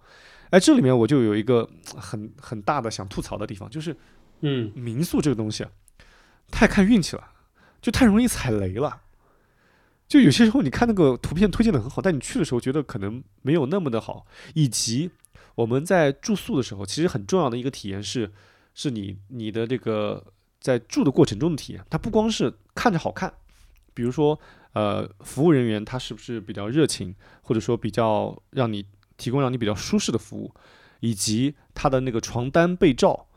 [0.51, 3.97] 哎，这里面我就有一个很很大的想吐槽的地方，就是
[4.41, 5.71] 嗯，民宿这个东西啊，
[6.51, 7.25] 太看运气了，
[7.83, 9.03] 就太容易踩雷了。
[10.07, 15.11] 就有些时候你看那个图片推荐的很好，但你去的时候觉得可能没有那么的好，以及
[15.57, 18.31] 我们在住宿的时候，其实很重要的一个体验是，
[18.73, 20.25] 是你你的这个
[20.61, 23.35] 在住的过程中的体验，它不光是看着好看，
[23.97, 24.39] 比如说
[24.75, 28.85] 呃服务人员他是不是比较热情，或者说比较让你
[29.17, 30.53] 提供让你比较舒适的服务，
[31.01, 33.29] 以及他的那个床单被罩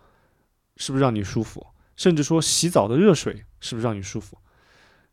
[0.76, 4.38] 是不是让你舒服，甚至说洗澡的热水是不是让你舒服。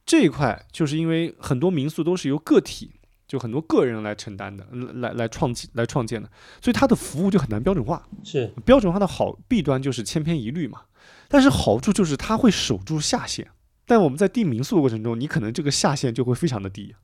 [0.05, 2.91] 这一块就是因为很多民宿都是由个体，
[3.29, 6.29] 就很多个人来承担的，嗯来来创建来创建的，
[6.61, 8.09] 所以它的服务就很难标准化。
[8.25, 10.83] 是标准化的好弊端就是千篇一律嘛，
[11.29, 13.49] 但是好处就是它会守住下限。
[13.87, 16.95] 但我们在订民宿的过程中，你可能这个下限就会非常的低，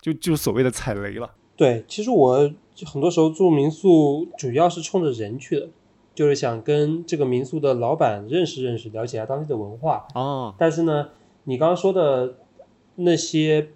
[0.00, 1.34] 就就所谓的踩雷了。
[1.56, 2.52] 对，其实我
[2.84, 5.68] 很多时候住民宿主要是冲着人去的，
[6.14, 10.06] 就是想跟这个民宿的老板认识认识，了解一下当地的文化。
[10.14, 11.10] 哦，但是呢，
[11.44, 12.38] 你刚刚说的
[12.96, 13.68] 那些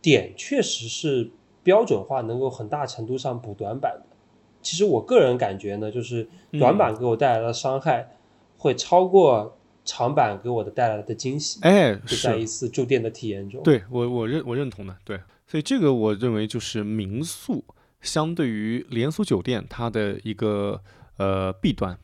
[0.00, 1.30] 点确实是
[1.64, 4.16] 标准化，能够很大程度上补短板的。
[4.62, 8.16] 其实我个人感觉呢，就是短板给我带来的伤害
[8.56, 9.55] 会超过
[9.86, 11.60] 长板给我的带来的惊喜。
[11.62, 17.64] 哎，是在一次住店的体验中，对我我认我认同的，对，所以这个我认为就是民宿
[18.02, 20.82] 相对于连锁酒店它的一个
[21.16, 21.96] 呃弊端。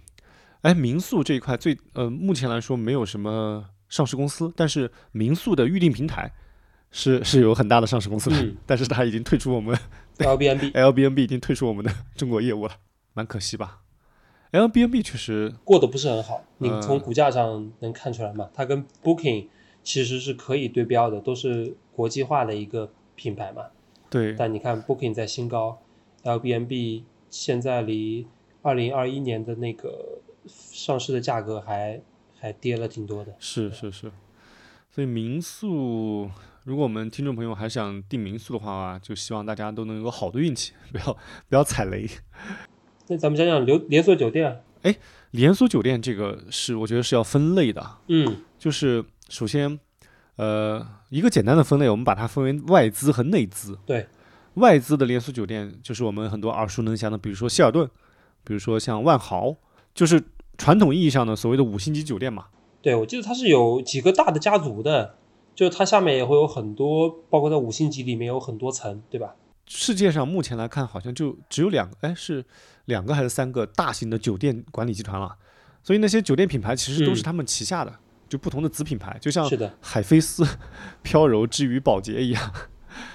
[0.63, 6.33] 哎，民宿这一块最呃目前来说没有什么上市公司，但是民宿的预订平台
[6.93, 8.57] 是是有很大的上市公司的，嗯。
[8.65, 9.77] 但是它已经退出我们
[10.19, 12.75] Airbnb Airbnb 已经退出我们的中国业务了，
[13.13, 13.81] 蛮可惜吧
[14.53, 18.49] ？Airbnb 确实过得不是很好，你嗯从股价上能看出来嘛？
[18.55, 19.49] 它跟 Booking
[19.83, 23.65] 其实是可以对标的，都是国际化的一个品牌嘛。
[24.11, 25.81] 对但你看 Booking 在新高
[26.23, 28.27] ，Airbnb 现在离
[28.61, 32.01] 二零二一年的那个上市的价格还
[32.39, 33.35] 还跌了挺多的。
[33.39, 34.13] 是是是，
[34.91, 36.29] 所以民宿，
[36.65, 41.17] 如果我们听众朋友还想订民宿的话，就希望大家都能有好的运气，不要
[41.49, 42.07] 不要踩雷。
[43.13, 44.63] 那咱们讲讲连连锁酒店。
[44.81, 44.97] 哎
[45.33, 49.79] 连锁酒店这个是我觉得是要分类的，嗯就是首先，
[50.37, 53.79] 呃，一个简单的分类，我们把它分为外资和内资。
[53.85, 54.07] 对，
[54.55, 57.89] 外资的连锁酒店就是我们很多耳熟能详的，比如说希尔顿，
[58.45, 59.55] 比如说像万豪，
[59.95, 60.23] 就是
[60.57, 62.47] 传统意义上的所谓的五星级酒店嘛。
[62.81, 65.17] 对，我记得它是有几个大的家族的，
[65.55, 69.37] 就是它下面也会有很多，包括在五星级里面有很多层，对吧？
[69.67, 72.45] 世界上目前来看，好像就只有两个，哎，是
[72.87, 75.37] 两个还是三个大型的酒店管理集团了。
[75.83, 77.25] 所以那些酒店品牌其实都是嗯。
[77.25, 77.93] 他们旗下的，
[78.29, 79.49] 就不同的子品牌，就像，
[79.81, 80.47] 海飞丝、
[81.03, 82.53] 飘柔、之于宝洁一样，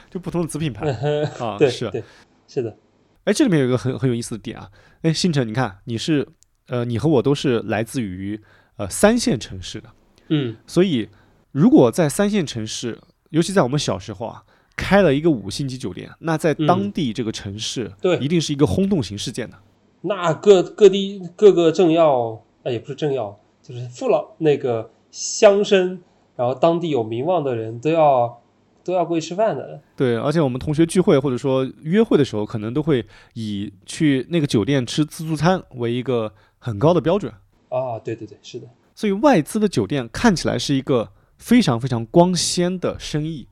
[0.10, 0.86] 就不同的子品牌
[1.40, 1.58] 啊。
[1.58, 2.04] 对是，
[2.48, 2.78] 是的，
[3.24, 4.70] 哎，这里面有一个很很有意思的点啊，
[5.04, 6.28] 哎，星辰，你看你是
[6.68, 8.42] 呃，你和我都是来自于
[8.76, 9.90] 呃三线城市的，
[10.30, 10.58] 嗯。
[10.66, 11.08] 所以
[11.52, 14.44] 如果在三线城市，尤其在我们小时候啊，
[14.78, 19.58] 开了一个五星级酒店，那在当嗯地这个城市，对一定是一个轰动型事件的。
[20.02, 25.98] 那各各地各个政要，啊，也不是政要，就是父老那个乡绅，
[26.36, 28.42] 然后当地有名望的人都要
[28.86, 29.82] 都要过去吃饭的。
[29.96, 37.34] 对，而且我们同学聚会或者说约会的时候，可能都会以去那个酒店吃自助餐为一个很高的标准。
[37.70, 43.48] 啊，对对对，是的，所以外资的酒店看起来是一个非常非常光鲜的生意，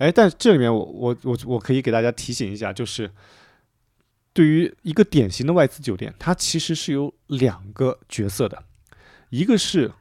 [0.00, 3.10] 哎，但这里面我我我我可以给大家提醒一下，就是
[4.32, 8.64] 对于一个典型的外资酒店，它其实是有两个角色的，
[9.28, 9.92] 一个是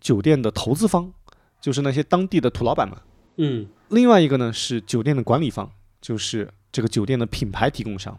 [0.00, 1.12] 酒店的投资方，
[1.60, 2.96] 就是那些当地的土老板们；
[3.36, 8.18] 嗯另外一个呢是酒店的管理方，就是这个酒店的品牌提供商。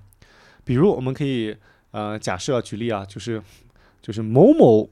[0.63, 1.57] 比如我们可以
[1.89, 3.41] 呃假设啊举例啊，就是
[4.03, 4.87] 就是某某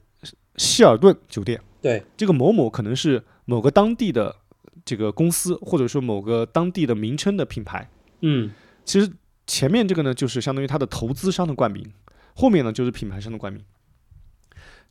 [0.56, 1.62] 希尔顿酒店。
[1.80, 4.36] 对，这个某某可能是某个当地的
[4.84, 7.90] 这个公司，或者说某个当地的名称的品牌。
[8.20, 8.52] 嗯
[8.84, 9.10] 其实
[9.46, 11.92] 前面这个呢，就是相当于它的投资商的冠名，
[12.34, 13.64] 后面呢就是品牌商的冠名。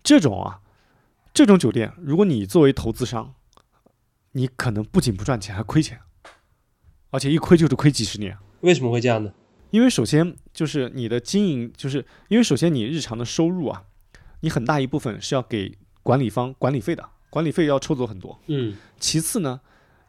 [0.04, 0.62] 这种啊，
[1.34, 3.34] 这种酒店，如果你作为投资商，
[4.34, 6.00] 你可能不仅不赚钱，还亏钱，
[7.10, 8.38] 而且一亏就是亏几十年。
[8.62, 9.34] 为什么会这样呢？
[9.72, 13.84] 因为首先就是你的经营，就是因为首先你日常的收入啊，
[14.42, 18.40] 你很大一部分是要给管理方管理费的，管理费要抽走很多。
[18.48, 19.62] 嗯其次呢，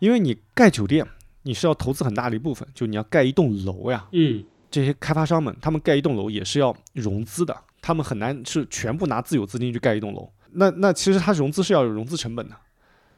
[0.03, 1.07] 因为你盖酒店，
[1.43, 4.09] 你是要投资很大的一部分，就你要盖一栋楼呀。
[4.11, 10.29] 嗯这些开发商们，他们盖一栋楼也是要融资的，他们很难是全部拿自有资金去盖一栋楼。
[10.51, 12.57] 那那其实它融资是要有融资成本的。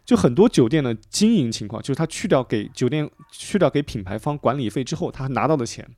[0.05, 5.89] 就很多酒店的经营情况，就是他去掉给酒店去掉给品牌方管理费之后，他拿到的钱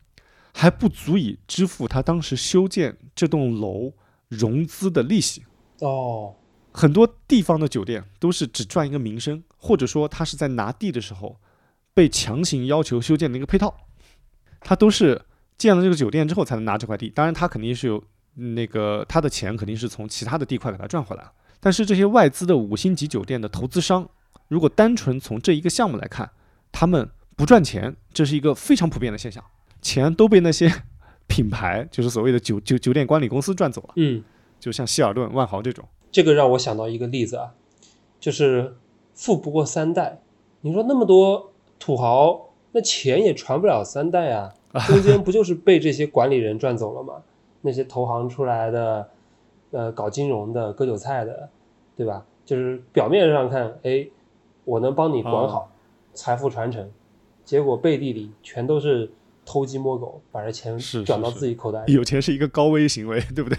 [0.55, 3.93] 还不足以支付他当时修建这栋楼
[4.29, 5.43] 融资的利息。
[5.81, 6.33] 哦
[6.77, 11.41] 很多地方的酒店都是只赚一个名声，或者说他是在拿地的时候
[11.95, 13.75] 被强行要求修建的一个配套，
[14.61, 15.23] 他都是
[15.57, 17.09] 建了这个酒店之后才能拿这块地。
[17.09, 17.97] 当然，他肯定是有
[18.35, 21.33] 嗯那个他的钱肯定是从其他的地块给他赚回来了。
[21.61, 24.07] 但是这些外资的五星级酒店的投资商，
[24.49, 26.31] 如果单纯从这一个项目来看，
[26.71, 29.43] 他们不赚钱，这是一个非常普遍的现象，
[29.81, 30.71] 钱都被那些
[31.27, 34.23] 品牌，就是所谓的酒酒酒店管理公司赚走了，嗯，
[34.61, 35.89] 就像希尔顿、万豪这种。
[36.17, 37.53] 这个让我想到一个例子啊，
[38.19, 38.75] 就是
[39.13, 40.19] 富不过三代。
[40.63, 44.55] 你说那么多土豪，那钱也传不了三代啊，
[44.89, 47.23] 中间不就是被这些管理人赚走了吗？
[47.61, 49.07] 那些投行出来的，
[49.73, 51.51] 呃，搞金融的、割韭菜的，
[51.95, 52.25] 对吧？
[52.47, 54.09] 就是表面上看，哎，
[54.65, 55.71] 我能帮你管好
[56.15, 56.91] 财富传承，
[57.45, 59.11] 结果背地里全都是
[59.47, 61.93] 偷鸡摸狗，把这钱是是转到自己口袋里。
[61.95, 63.59] 有钱是一个高危行为， 对不对？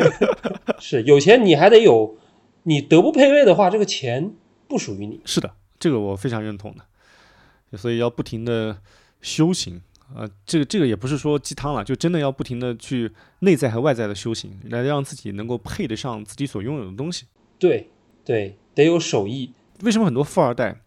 [0.80, 2.18] 是有钱你还得有，
[2.64, 4.34] 你德不配位的话，这个钱
[4.68, 5.20] 不属于你。
[5.24, 7.78] 是的，这个我非常认同的。
[7.78, 8.78] 所以要不停的
[9.20, 9.80] 修行
[10.14, 17.24] 啊、呃这个这个也不是说鸡汤了，就真的要不停的去内在和外在的修行，来让自己能够配得上自己所拥有的东西。
[17.58, 17.88] 对
[18.24, 19.52] 对，得有手艺。
[19.82, 20.82] 为什么很多富二代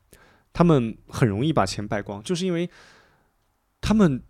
[0.53, 2.69] 他们很容易把钱败光，就是因为
[3.88, 4.22] 他们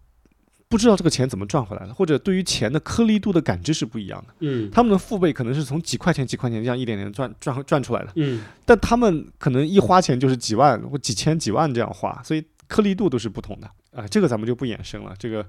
[0.70, 4.34] 不知道这个钱怎么赚回来的，或者对于钱的颗粒度的感知是不一样的。
[4.42, 8.12] 嗯他们的父辈可能是从几块钱、几块钱这样一点点赚赚赚出来的。
[8.18, 15.16] 嗯，但他们可能一花钱就是几万或几千几万这样花，所以颗粒度都是不同的啊、这个咱们就不衍生了。
[15.18, 15.44] 这个，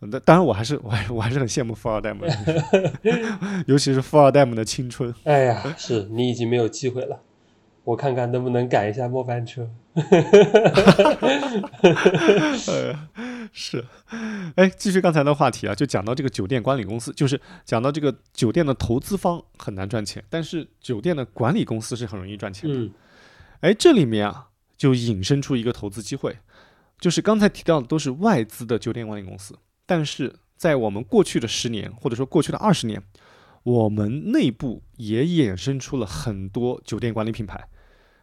[0.00, 2.28] 呃当当然我还是我还我还是很羡慕富二代们，
[3.68, 5.14] 尤其是富二代们的青春。
[5.22, 7.20] 哎呀，是你已经没有机会了。
[7.86, 9.70] 我看看能不能改一下末班车。
[12.66, 12.98] 呃，
[13.52, 13.84] 是，
[14.56, 22.76] 哎，继续刚才的话题啊，就讲到这个酒店管理公司，就是讲到这个酒店的投资方很难赚钱，但是酒店的管理公司是很容易赚钱的。
[22.76, 22.90] 嗯
[23.60, 26.36] 哎，这里面啊，就引申出一个投资机会，
[26.98, 29.56] 就是刚才提到的都是外资的酒店管理公司，
[29.86, 33.00] 但是在我们过去的十年，或者说过去的二十年，
[33.62, 37.68] 我们内部也衍生出了很多酒店管理品牌。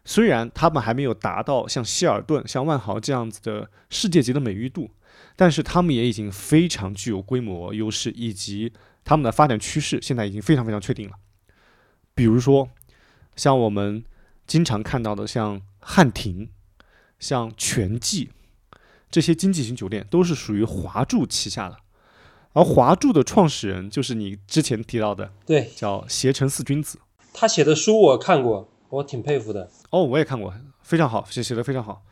[0.04, 4.90] 虽然他们还没有达到像希尔顿、像万豪这样子的世界级的美誉度，
[5.36, 8.72] 但是他们也已经非常具有规模优势，以及
[9.04, 11.14] 他们的发展趋势现在已经非常非常确定了。
[12.14, 12.68] 比如说，
[13.34, 14.04] 像我们
[14.46, 16.50] 经常看到的，像汉庭、
[17.18, 18.30] 像全季
[19.10, 21.78] 这些经济型酒店，都是属于华住旗下的。
[22.52, 26.98] 而华住的创始人就是你之前提到的，对叫携程四君子。
[27.32, 29.68] 他写的书我看过，我挺佩服的。
[29.90, 32.02] 哦，我也看过，非常好，写写的非常好。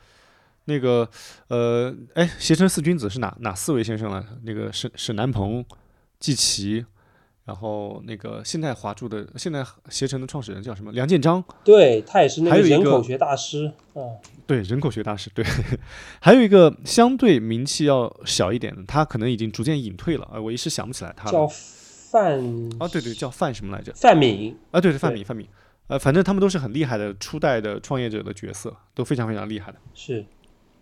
[0.64, 1.08] 那个，
[1.48, 4.24] 呃，哎，携程四君子是哪哪四位先生呢？
[4.44, 5.64] 那个沈沈南鹏、
[6.20, 6.84] 季琦，
[7.44, 10.92] 然后那个现代华住的现代携程的创始人叫什么？
[10.92, 13.72] 梁建章，对他也是那个人口学大师。
[13.94, 14.16] 嗯，
[14.46, 15.44] 对，人口学大师，对。
[16.20, 21.48] 还有一个相对名气要小一点的，他可能已经逐渐隐退了，啊，我一时想不起来他叫。
[22.12, 22.38] 范
[22.78, 23.90] 啊，对对，叫范什么来着？
[23.94, 24.54] 范敏。
[24.70, 25.48] 啊，对对，范敏，范敏。
[25.88, 30.24] 呃，反正他们都是很厉害的初代的创业者的角色，都非常非常厉害的，是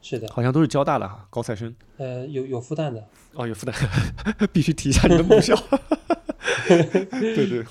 [0.01, 1.75] 是的，好像都是交大的哈，高材生。
[1.97, 3.05] 呃，有有复旦的。
[3.35, 3.75] 哦，有复旦，
[4.53, 5.57] 必须提一下你的母校。
[6.69, 7.65] 对对，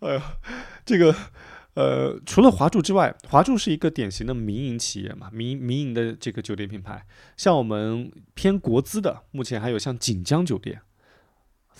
[0.00, 0.22] 哎呀，
[0.84, 1.14] 这个
[1.74, 7.04] 呃，除了华住之外，华住是一个典型的民营企业嘛，民民营的这个酒店品牌。
[7.36, 10.80] 像我们偏国资的，目前还有像锦江酒店，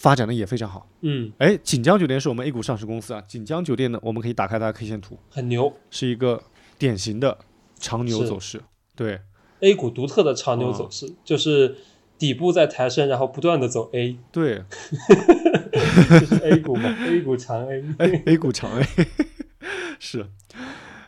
[0.01, 0.89] 发展的也非常好。
[1.03, 3.21] 嗯，哎，锦江酒店是我们 A 股上市公司啊。
[3.29, 6.43] 锦江酒店呢，我们可以打开它的 K 线图，很牛是一个
[6.79, 7.37] 典型的
[7.79, 8.63] 长牛走势。
[8.97, 9.21] 对
[9.61, 11.77] ，，A 股独特的长牛哦走势，就是
[12.17, 14.65] 底部在抬升，然后不断的走 A，对，
[16.09, 17.85] 这是 A 股嘛，A 股长 A。
[17.99, 18.87] 哎，A 股长 A
[20.01, 20.27] 是，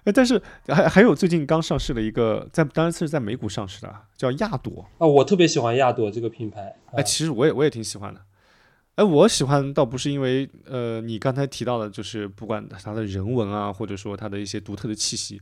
[0.05, 4.85] 哎，但是还还有最近刚上市的一个，在当然是在美股上市的啊，叫亚朵。
[4.99, 6.77] 啊，我特别喜欢亚朵这个品牌。
[6.89, 8.21] 啊哎，其实我也我也挺喜欢的。
[8.97, 15.41] 哎，我喜欢倒不是因为呃你刚才提到的，就是不管它的人文啊，或者说它的一些独特的气息，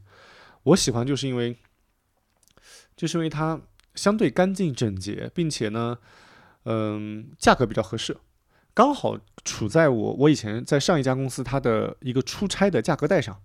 [0.63, 1.57] 我喜欢就是因为，
[2.97, 3.61] 就是因为它
[3.97, 5.99] 相对干净整洁，并且呢，
[6.65, 8.17] 嗯、价格比较合适，
[8.73, 13.37] 刚好处在我我以前在上一家公司它的一个出差的价格带上，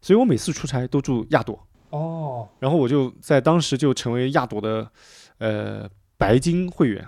[0.00, 1.64] 所以我每次出差都住亚朵。
[1.90, 4.90] 哦，然后我就在当时就成为亚朵的
[5.38, 7.06] 呃白金会员，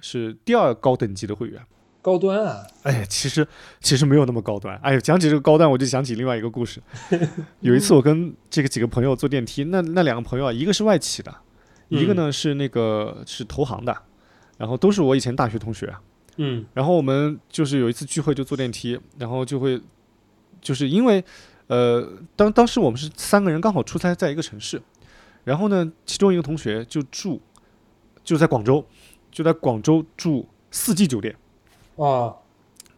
[0.00, 1.60] 是第二高等级的会员。
[2.06, 3.44] 高端啊，哎，其实
[3.80, 4.78] 其实没有那么高端。
[4.80, 6.80] 哎呦，讲起这个高端，我就想起另外一个故事。
[7.58, 11.34] 有一次我跟这个几个朋友坐电梯，那那两个朋友啊，一个是外企的，
[11.88, 13.92] 一个呢是那个是投行的，
[14.56, 15.92] 然后都是我以前大学同学。
[16.36, 19.82] 嗯然后我们就是有一次聚会就坐电梯，然后就会
[20.60, 21.24] 就是因为
[21.66, 24.80] 呃当当时我们是三个人刚好出差在一个城市，
[25.42, 27.42] 然后呢其中一个同学就住
[28.22, 28.86] 就在广州，
[29.32, 31.34] 就在广州住四季酒店，
[31.96, 32.34] 啊，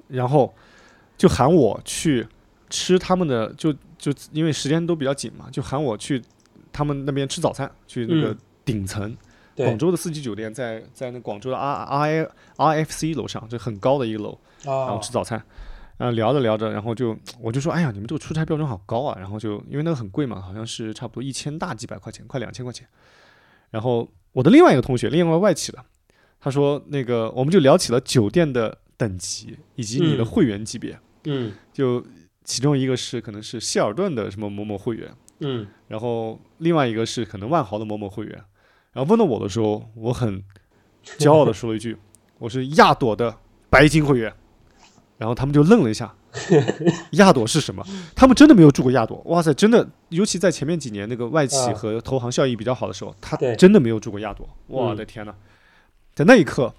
[0.08, 0.54] 然后
[1.16, 2.26] 就喊我去
[2.70, 6.22] 吃他们的，就就因为时间都比较紧嘛，就喊我去
[6.72, 9.16] 他们那边吃早餐，去那个嗯顶层。
[9.56, 12.28] 对广州的四季酒店在在那广州的 R R I
[12.58, 15.42] R F C 楼上，这很高的一个楼，然后啊吃早餐，
[15.96, 19.18] 然后聊着聊着，然后就我就说，哎呀，你们这个出差标准好高啊！
[19.18, 22.86] 然后就因为那个很贵嘛，好像是差不多一千大几百块钱，快两千块钱。
[23.70, 25.84] 然后我的另外一个同学，另外外企的，
[26.38, 32.04] 他说那个我们就聊起了酒店的等级以及你的嗯会员级别，嗯就
[32.44, 38.44] 其中一个是可能是希尔顿的什么某某会员，嗯，然后另外一个是可能万豪的某某会员。
[38.92, 40.42] 然后问到我的时候，我很
[41.18, 41.96] 骄傲的说了一句
[42.38, 43.36] ：“我是亚朵的
[43.70, 44.32] 白金会员。”
[45.18, 46.12] 然后他们就愣了一下，
[47.12, 47.84] 亚朵是什么？
[48.16, 49.20] 他们真的没有住过亚朵。
[49.26, 54.48] 哇塞，真的，尤其在前面几年那个外企啊和投行效益比较好的时候，他真的没有住过亚朵。
[54.66, 55.34] 我嗯的天呐，
[56.14, 56.72] 在那一刻，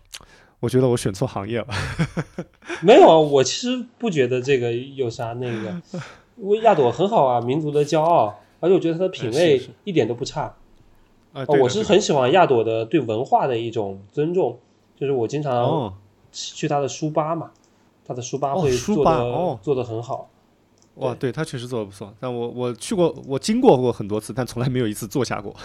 [0.59, 1.67] 我觉得我选错行业了。
[2.83, 5.81] 没有啊，我其实不觉得这个有啥那个，
[6.37, 10.53] 因为亚朵很好啊，民族的骄傲，而且我觉得它的品哎味一点都不差。
[11.47, 14.59] 我是很喜欢亚朵的对文化的一种尊重，
[14.97, 15.93] 就是我经常哦，
[16.31, 17.51] 去他的书吧嘛，
[18.05, 20.29] 他的书吧哦会做的、哦做的很好。
[20.95, 22.13] 哇，对他确实做的不错。
[22.19, 25.55] 但我我去过，我经过过很多次，但从来没有一次坐下过。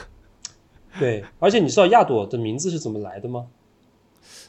[1.01, 3.47] 对，而且你知道亚朵的名字是怎么来的吗？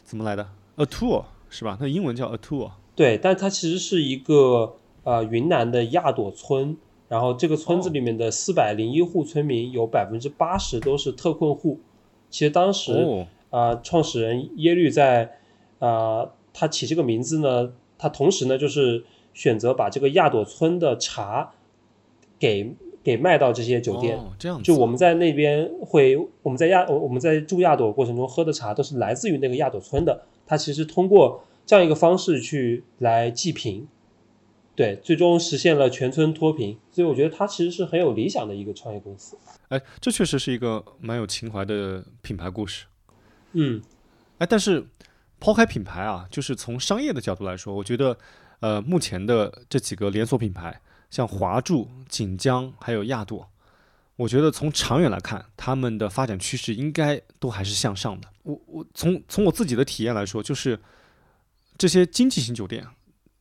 [0.06, 1.76] 怎么来的？A tour 是吧？
[1.78, 2.72] 它英文叫 A tour。
[2.96, 6.78] 对，但它其实是一个呃云南的亚朵村，
[7.10, 11.80] 然后这个村子里面的四百零一户村民有百分之八十都是特困户。
[12.30, 15.40] 其实当时、哦，啊、创始人耶律在
[15.80, 19.04] 啊、他起这个名字呢，他同时呢就是
[19.34, 21.52] 选择把这个亚朵村的茶
[22.38, 22.76] 给
[23.06, 24.18] 给卖到这些酒店。
[24.18, 33.88] 哦、这样子，就我们在那边会，我们在亚我我们在住亚朵过程中喝的茶都是来自于那个亚朵村的，它其实通过这样一个方式去来济贫，
[34.76, 39.38] 对，最终实现了全村脱贫，所以我觉得它其实是很有理想的一个创业公司。
[39.70, 42.86] 哎，这确实是一个蛮有情怀的品牌故事。
[43.54, 43.82] 嗯
[44.38, 44.86] 哎，但是
[45.40, 48.18] 抛开品牌啊，就是从商业的角度来说，我觉得，
[48.60, 53.50] 呃，目前的这几个连锁品牌，像华住、锦江还有亚朵，
[54.16, 58.28] 我觉得从长远来看，他们的发展趋势应该都还是向上的。
[58.44, 60.80] 我我从从我自己的体验来说，就是
[61.78, 62.86] 这些经济型酒店，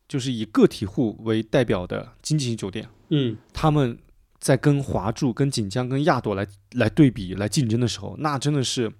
[0.09, 3.99] 就是以个体户为代表的经济型酒店，嗯他们
[4.39, 8.93] 在跟华住、跟锦江、跟亚朵来来对比、来竞争的时候，那真的是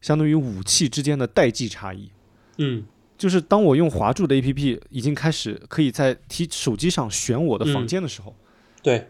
[0.00, 2.10] 相当于武器之间的代际差异。
[2.58, 2.84] 嗯
[3.16, 8.34] 就是当我用华住的 APP 已经开始可以在提手机上选我的房间的时候，
[8.82, 9.08] 对，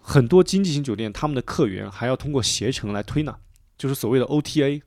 [0.00, 3.36] 很多经济型酒店他们的客源还要通过携程来推呢，
[3.76, 4.82] 就是所谓的 OTA。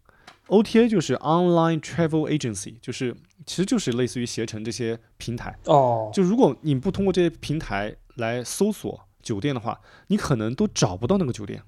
[0.47, 3.13] OTA 就是 Online Travel Agency，就是
[3.45, 5.53] 其实就是类似于携程这些平台。
[5.65, 11.61] 哦，就如果你不通过这些平台来搜索酒店的话，你可能都找不到那个酒店。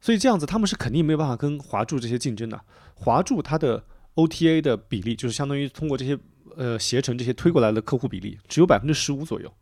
[0.00, 2.60] 所以这样子，他们是肯定没有办法跟华住这些竞争的。
[2.96, 6.18] 华住它的 OTA 的比例，就是相当于通过这些
[6.56, 9.52] 呃携程这些推过来的客户比例，只有百分之十五左右，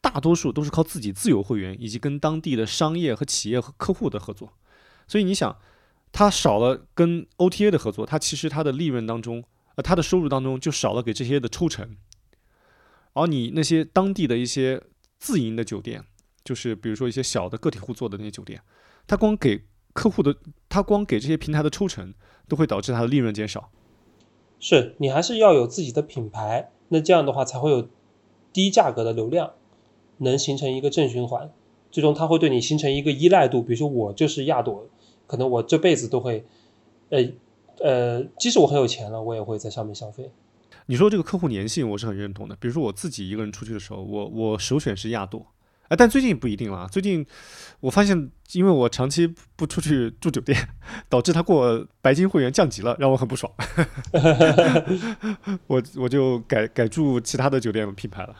[0.00, 4.52] 大多数都是靠自己自有会员以及跟当地的商业和企业和客户的合作。
[5.08, 5.58] 所以你想，
[6.12, 9.44] 它少了跟 OTA 的合作，它其实它的利润当中，
[9.76, 11.96] 呃，它的收入当中就少了给这些的抽成。
[13.14, 14.82] 而你那些当地的一些
[15.18, 16.04] 自营的酒店，
[16.44, 18.62] 就是比如说一些小的个体户做的那些酒店，
[19.06, 20.34] 它光给客户的，
[20.68, 22.14] 它光给这些平台的抽成，
[22.48, 23.70] 都会导致它的利润减少。
[24.58, 27.88] 是你还是要有自己的品牌，那这样的话才会有
[28.52, 29.52] 低价格的流量，
[30.18, 31.50] 能形成一个正循环，
[31.90, 33.60] 最终它会对你形成一个依赖度。
[33.60, 34.86] 比如说我就是亚朵，
[35.26, 36.44] 可能我这辈子都会，
[37.08, 37.18] 呃
[37.78, 40.30] 呃，即使我很有钱了，我也会在上面消费。
[40.86, 42.54] 你说这个客户粘性，我是很认同的。
[42.56, 45.44] 比如说我自己一个人出去的时候，我我首选是亚朵，
[45.92, 46.88] 哎，但最近不一定了啊。
[46.90, 47.24] 最近
[47.80, 49.26] 我发现，因为我长期
[49.56, 50.56] 不出去住酒店，
[51.10, 53.52] 导致他给我白金会员降级了，让我很不爽。
[55.68, 58.34] 我我就改改住其他的酒店品牌了。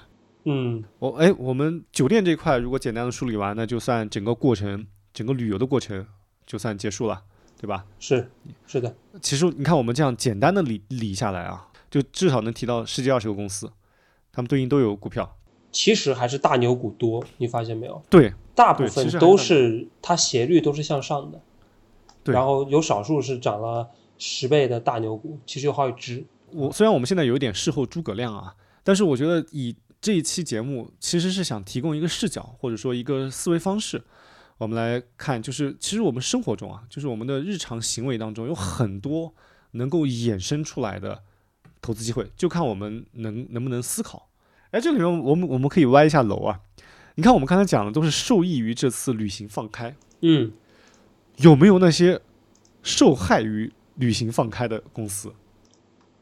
[0.46, 6.06] 嗯我哎，我们酒店这块如果简单的梳理完，那就算整个过程，整个旅游的过程
[6.46, 7.22] 就算结束了，
[7.60, 7.84] 对吧？
[8.00, 8.30] 是
[8.66, 13.70] 是的，其实你看我们这样简单的理理下来啊，就至少能提到十几二十个公司，
[14.32, 15.36] 他们对应都有股票。
[15.72, 18.00] 其实还是大牛股多，你发现没有？
[18.10, 21.40] 对大部分都是它斜率都是向上的，
[22.22, 26.24] 对然后有少数是涨了十倍的大牛股，其实有好几只。
[26.50, 28.54] 我虽然我们现在有一点事后诸葛亮啊，
[28.84, 34.04] 但是我觉得以这一期节目其实是想提供一个视角，或者说一个思维方式，
[34.58, 39.32] 我们来看，就是其实我们生活中啊，就是我们的日常行为当中有很多
[39.70, 41.22] 能够衍生出来的
[41.80, 44.28] 投资机会，就看我们能能不能思考。
[44.72, 46.58] 哎，这里面我们我们可以歪一下楼啊，
[47.16, 50.50] 你看我们刚才讲的都是受益于这次旅行放开，嗯，
[51.36, 52.18] 有没有那些
[52.82, 55.30] 受害于旅行放开的公司？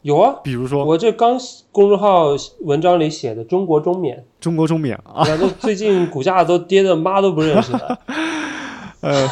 [0.03, 1.38] 有啊，比如说我这刚
[1.70, 2.30] 公众号
[2.62, 5.24] 文章里写的中国中免，中国中免啊，
[5.61, 8.01] 最近股价都跌的妈都不认识了。
[9.01, 9.28] 呃，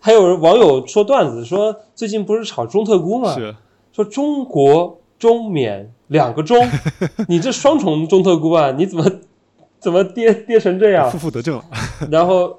[0.00, 3.34] 还有网友说段子说，最近不是炒中特估吗？
[3.34, 3.54] 是
[3.92, 6.64] 说中国中免两个中，
[7.28, 9.04] 你这双重中特估啊，你怎么
[9.80, 11.18] 怎么跌跌成这样负？
[11.18, 11.64] 负得正了。
[12.10, 12.56] 然后，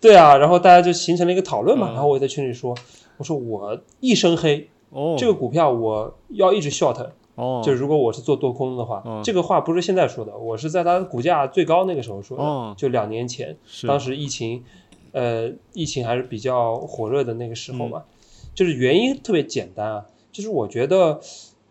[0.00, 1.90] 对啊，然后大家就形成了一个讨论嘛。
[1.90, 2.74] 嗯然后我也在群里说，
[3.18, 13.56] 我说我一身黑，哦，这个股票我要一直 short，哦，就如果我是做多空的话，嗯这个话不是现在说的，我是在它股价最高那个时候说的，哦就两年前，
[13.86, 14.64] 当时疫情，
[15.12, 18.02] 呃，疫情还是比较火热的那个时候嗯嘛，
[18.54, 21.20] 就是原因特别简单啊，就是我觉得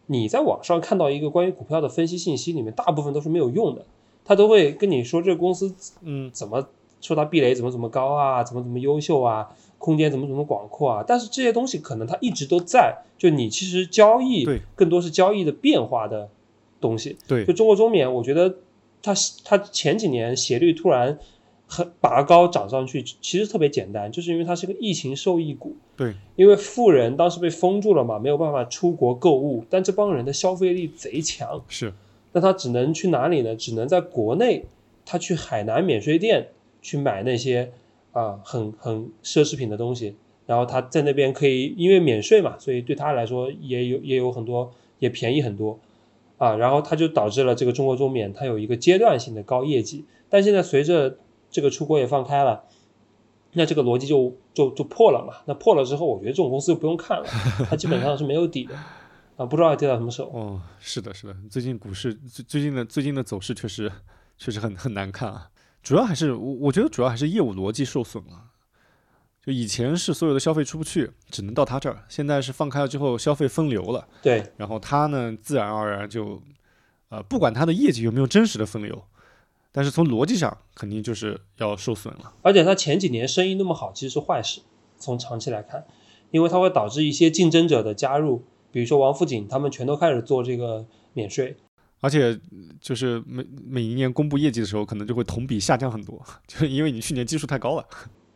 [0.07, 3.85] 你在网上看到一个关于股票的分析信息里面，大部分都是没有用的，
[4.23, 6.67] 他都会跟你说这个公司嗯怎么
[7.01, 16.29] 说它壁垒怎么怎么高啊，怎么怎么优秀啊，空间怎么怎么广阔啊，但是这些东西可能它一直都在，就你其实交易对更多是交易的变化的
[16.81, 17.17] 东西。
[17.27, 18.55] 对就中国中免，我觉得
[19.03, 19.13] 它
[19.43, 21.19] 它前几年斜率突然
[21.67, 25.75] 很拔高涨上去，其实特别简单，就是因为它是个疫情受益股。
[25.97, 31.93] 对，因为富人当时被封住了嘛，没有办法出国购物，但这帮人的消费力贼强，是
[32.33, 33.55] 那他只能去哪里呢？
[33.55, 34.65] 只能在国内，
[35.05, 36.47] 他去海南免税店
[36.81, 37.71] 去买那些
[38.11, 40.15] 啊、很很奢侈品的东西，
[40.45, 45.79] 然后他在那边可以因为免税嘛，所以对他来说也有也有很多也便宜很多
[46.37, 51.17] 啊，然后他就导致了这个中国中免它有一个阶段性的高业绩，但现在随着
[51.55, 52.65] 这个出国也放开了，
[53.53, 57.25] 那这个逻辑就就就破了嘛，那破了之后，我觉得这种公司就不用看了，
[57.69, 58.75] 它基本上是没有底的。
[59.37, 60.27] 啊，不知道要跌到什么时候。
[60.33, 63.89] 哦，是的，是的，最近股市最最近的最近的走势确实
[64.37, 65.49] 确实很很难看啊，
[65.81, 68.51] 主要还是我我觉得主要还是业务逻辑受损了。
[69.41, 76.41] 就以前是所有的消费出不去，只能到他这儿，现在是放开了之后消费分流了，对，然后他呢自然而然就，
[77.09, 79.01] 呃，不管他的业绩有没有真实的分流，
[79.75, 82.33] 但是从逻辑上肯定就是要受损了。
[82.41, 84.61] 而且它前几年生意那么好，其实是坏事，
[84.97, 85.85] 从长期来看，
[86.31, 91.57] 因为它会导致一些竞争者的加入，比如说王府井，他们全都开始做这个免税，
[91.99, 92.39] 而且
[92.79, 97.85] 就是每每一年公布业绩的时候，可能就会同比下降很多， 就是因为你去年基数太高了。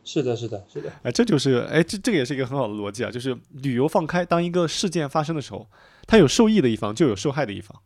[0.04, 5.66] 是的，是的，是的，哎，这就是哎，这这个也是一个很好的逻辑啊，就是旅游放开，当一个事件发生的时候，
[6.06, 7.80] 它有受益的一方，就有受害的一方。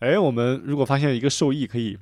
[0.00, 1.96] 哎，我们如果发现一个受益，可以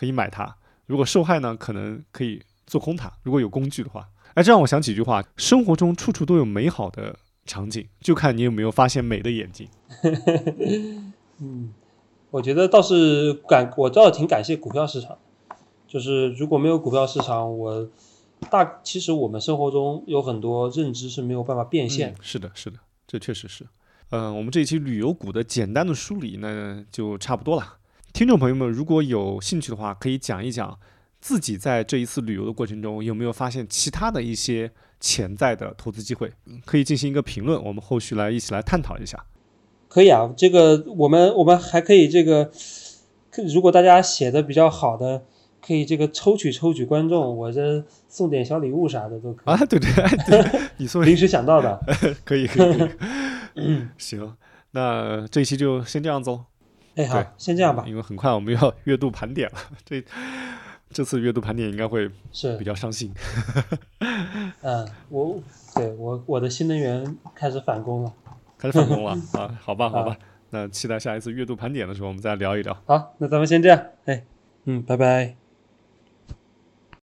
[0.00, 0.46] 可以买它；
[0.86, 3.12] 如果受害呢，可能可以做空它。
[3.22, 7.14] 如果有工具的话，哎，这让我想起一句话：生活中处处都有美好的
[7.44, 9.68] 场景，就看你有没有发现美的眼睛。
[11.36, 11.74] 嗯，
[12.30, 15.18] 我觉得倒是感，我倒是挺感谢股票市场，
[15.86, 17.90] 就是如果没有股票市场，我。
[18.48, 22.14] 大其实我们生活中有很多认知是没有办法变现。
[22.22, 23.66] 是的，是的，这确实是。
[24.08, 27.76] 嗯，我们这一期旅游股的简单的梳理呢，就差不多了。
[28.12, 30.78] 听众朋友们，如果有兴趣的话，可以讲一讲
[31.20, 36.32] 自己在这一次旅游的过程中有没有发现其他的一些潜在的投资机会，
[36.64, 39.24] 可以进行一个评论，我们后续来一起来探讨一下。
[39.88, 42.50] 可以啊，这个我们我们还可以这个，
[43.52, 45.24] 如果大家写的比较好的。
[45.62, 49.92] 可以这个抽取抽取观众，我这送点小礼物啥的都可以啊，对对
[50.26, 51.78] 对，你送临时想到的，
[52.24, 52.88] 可以可以，
[53.56, 54.34] 嗯，行，
[54.70, 56.46] 那这一期就先这样子哦。
[57.00, 60.04] 哎，好，先这样吧，因为很快我们要 月度盘点了，这
[60.90, 63.14] 这次月度盘点应该会是比较伤心。
[64.62, 65.40] 嗯，我
[65.74, 68.12] 对我我的新能源开始返工了，
[68.58, 70.16] 开始返工了 啊，好吧好吧，
[70.50, 72.76] 那期待下一次月度盘点的时候我们再聊一聊。
[72.86, 74.24] 好，那咱们先这样，哎，
[74.64, 75.39] 嗯，拜拜。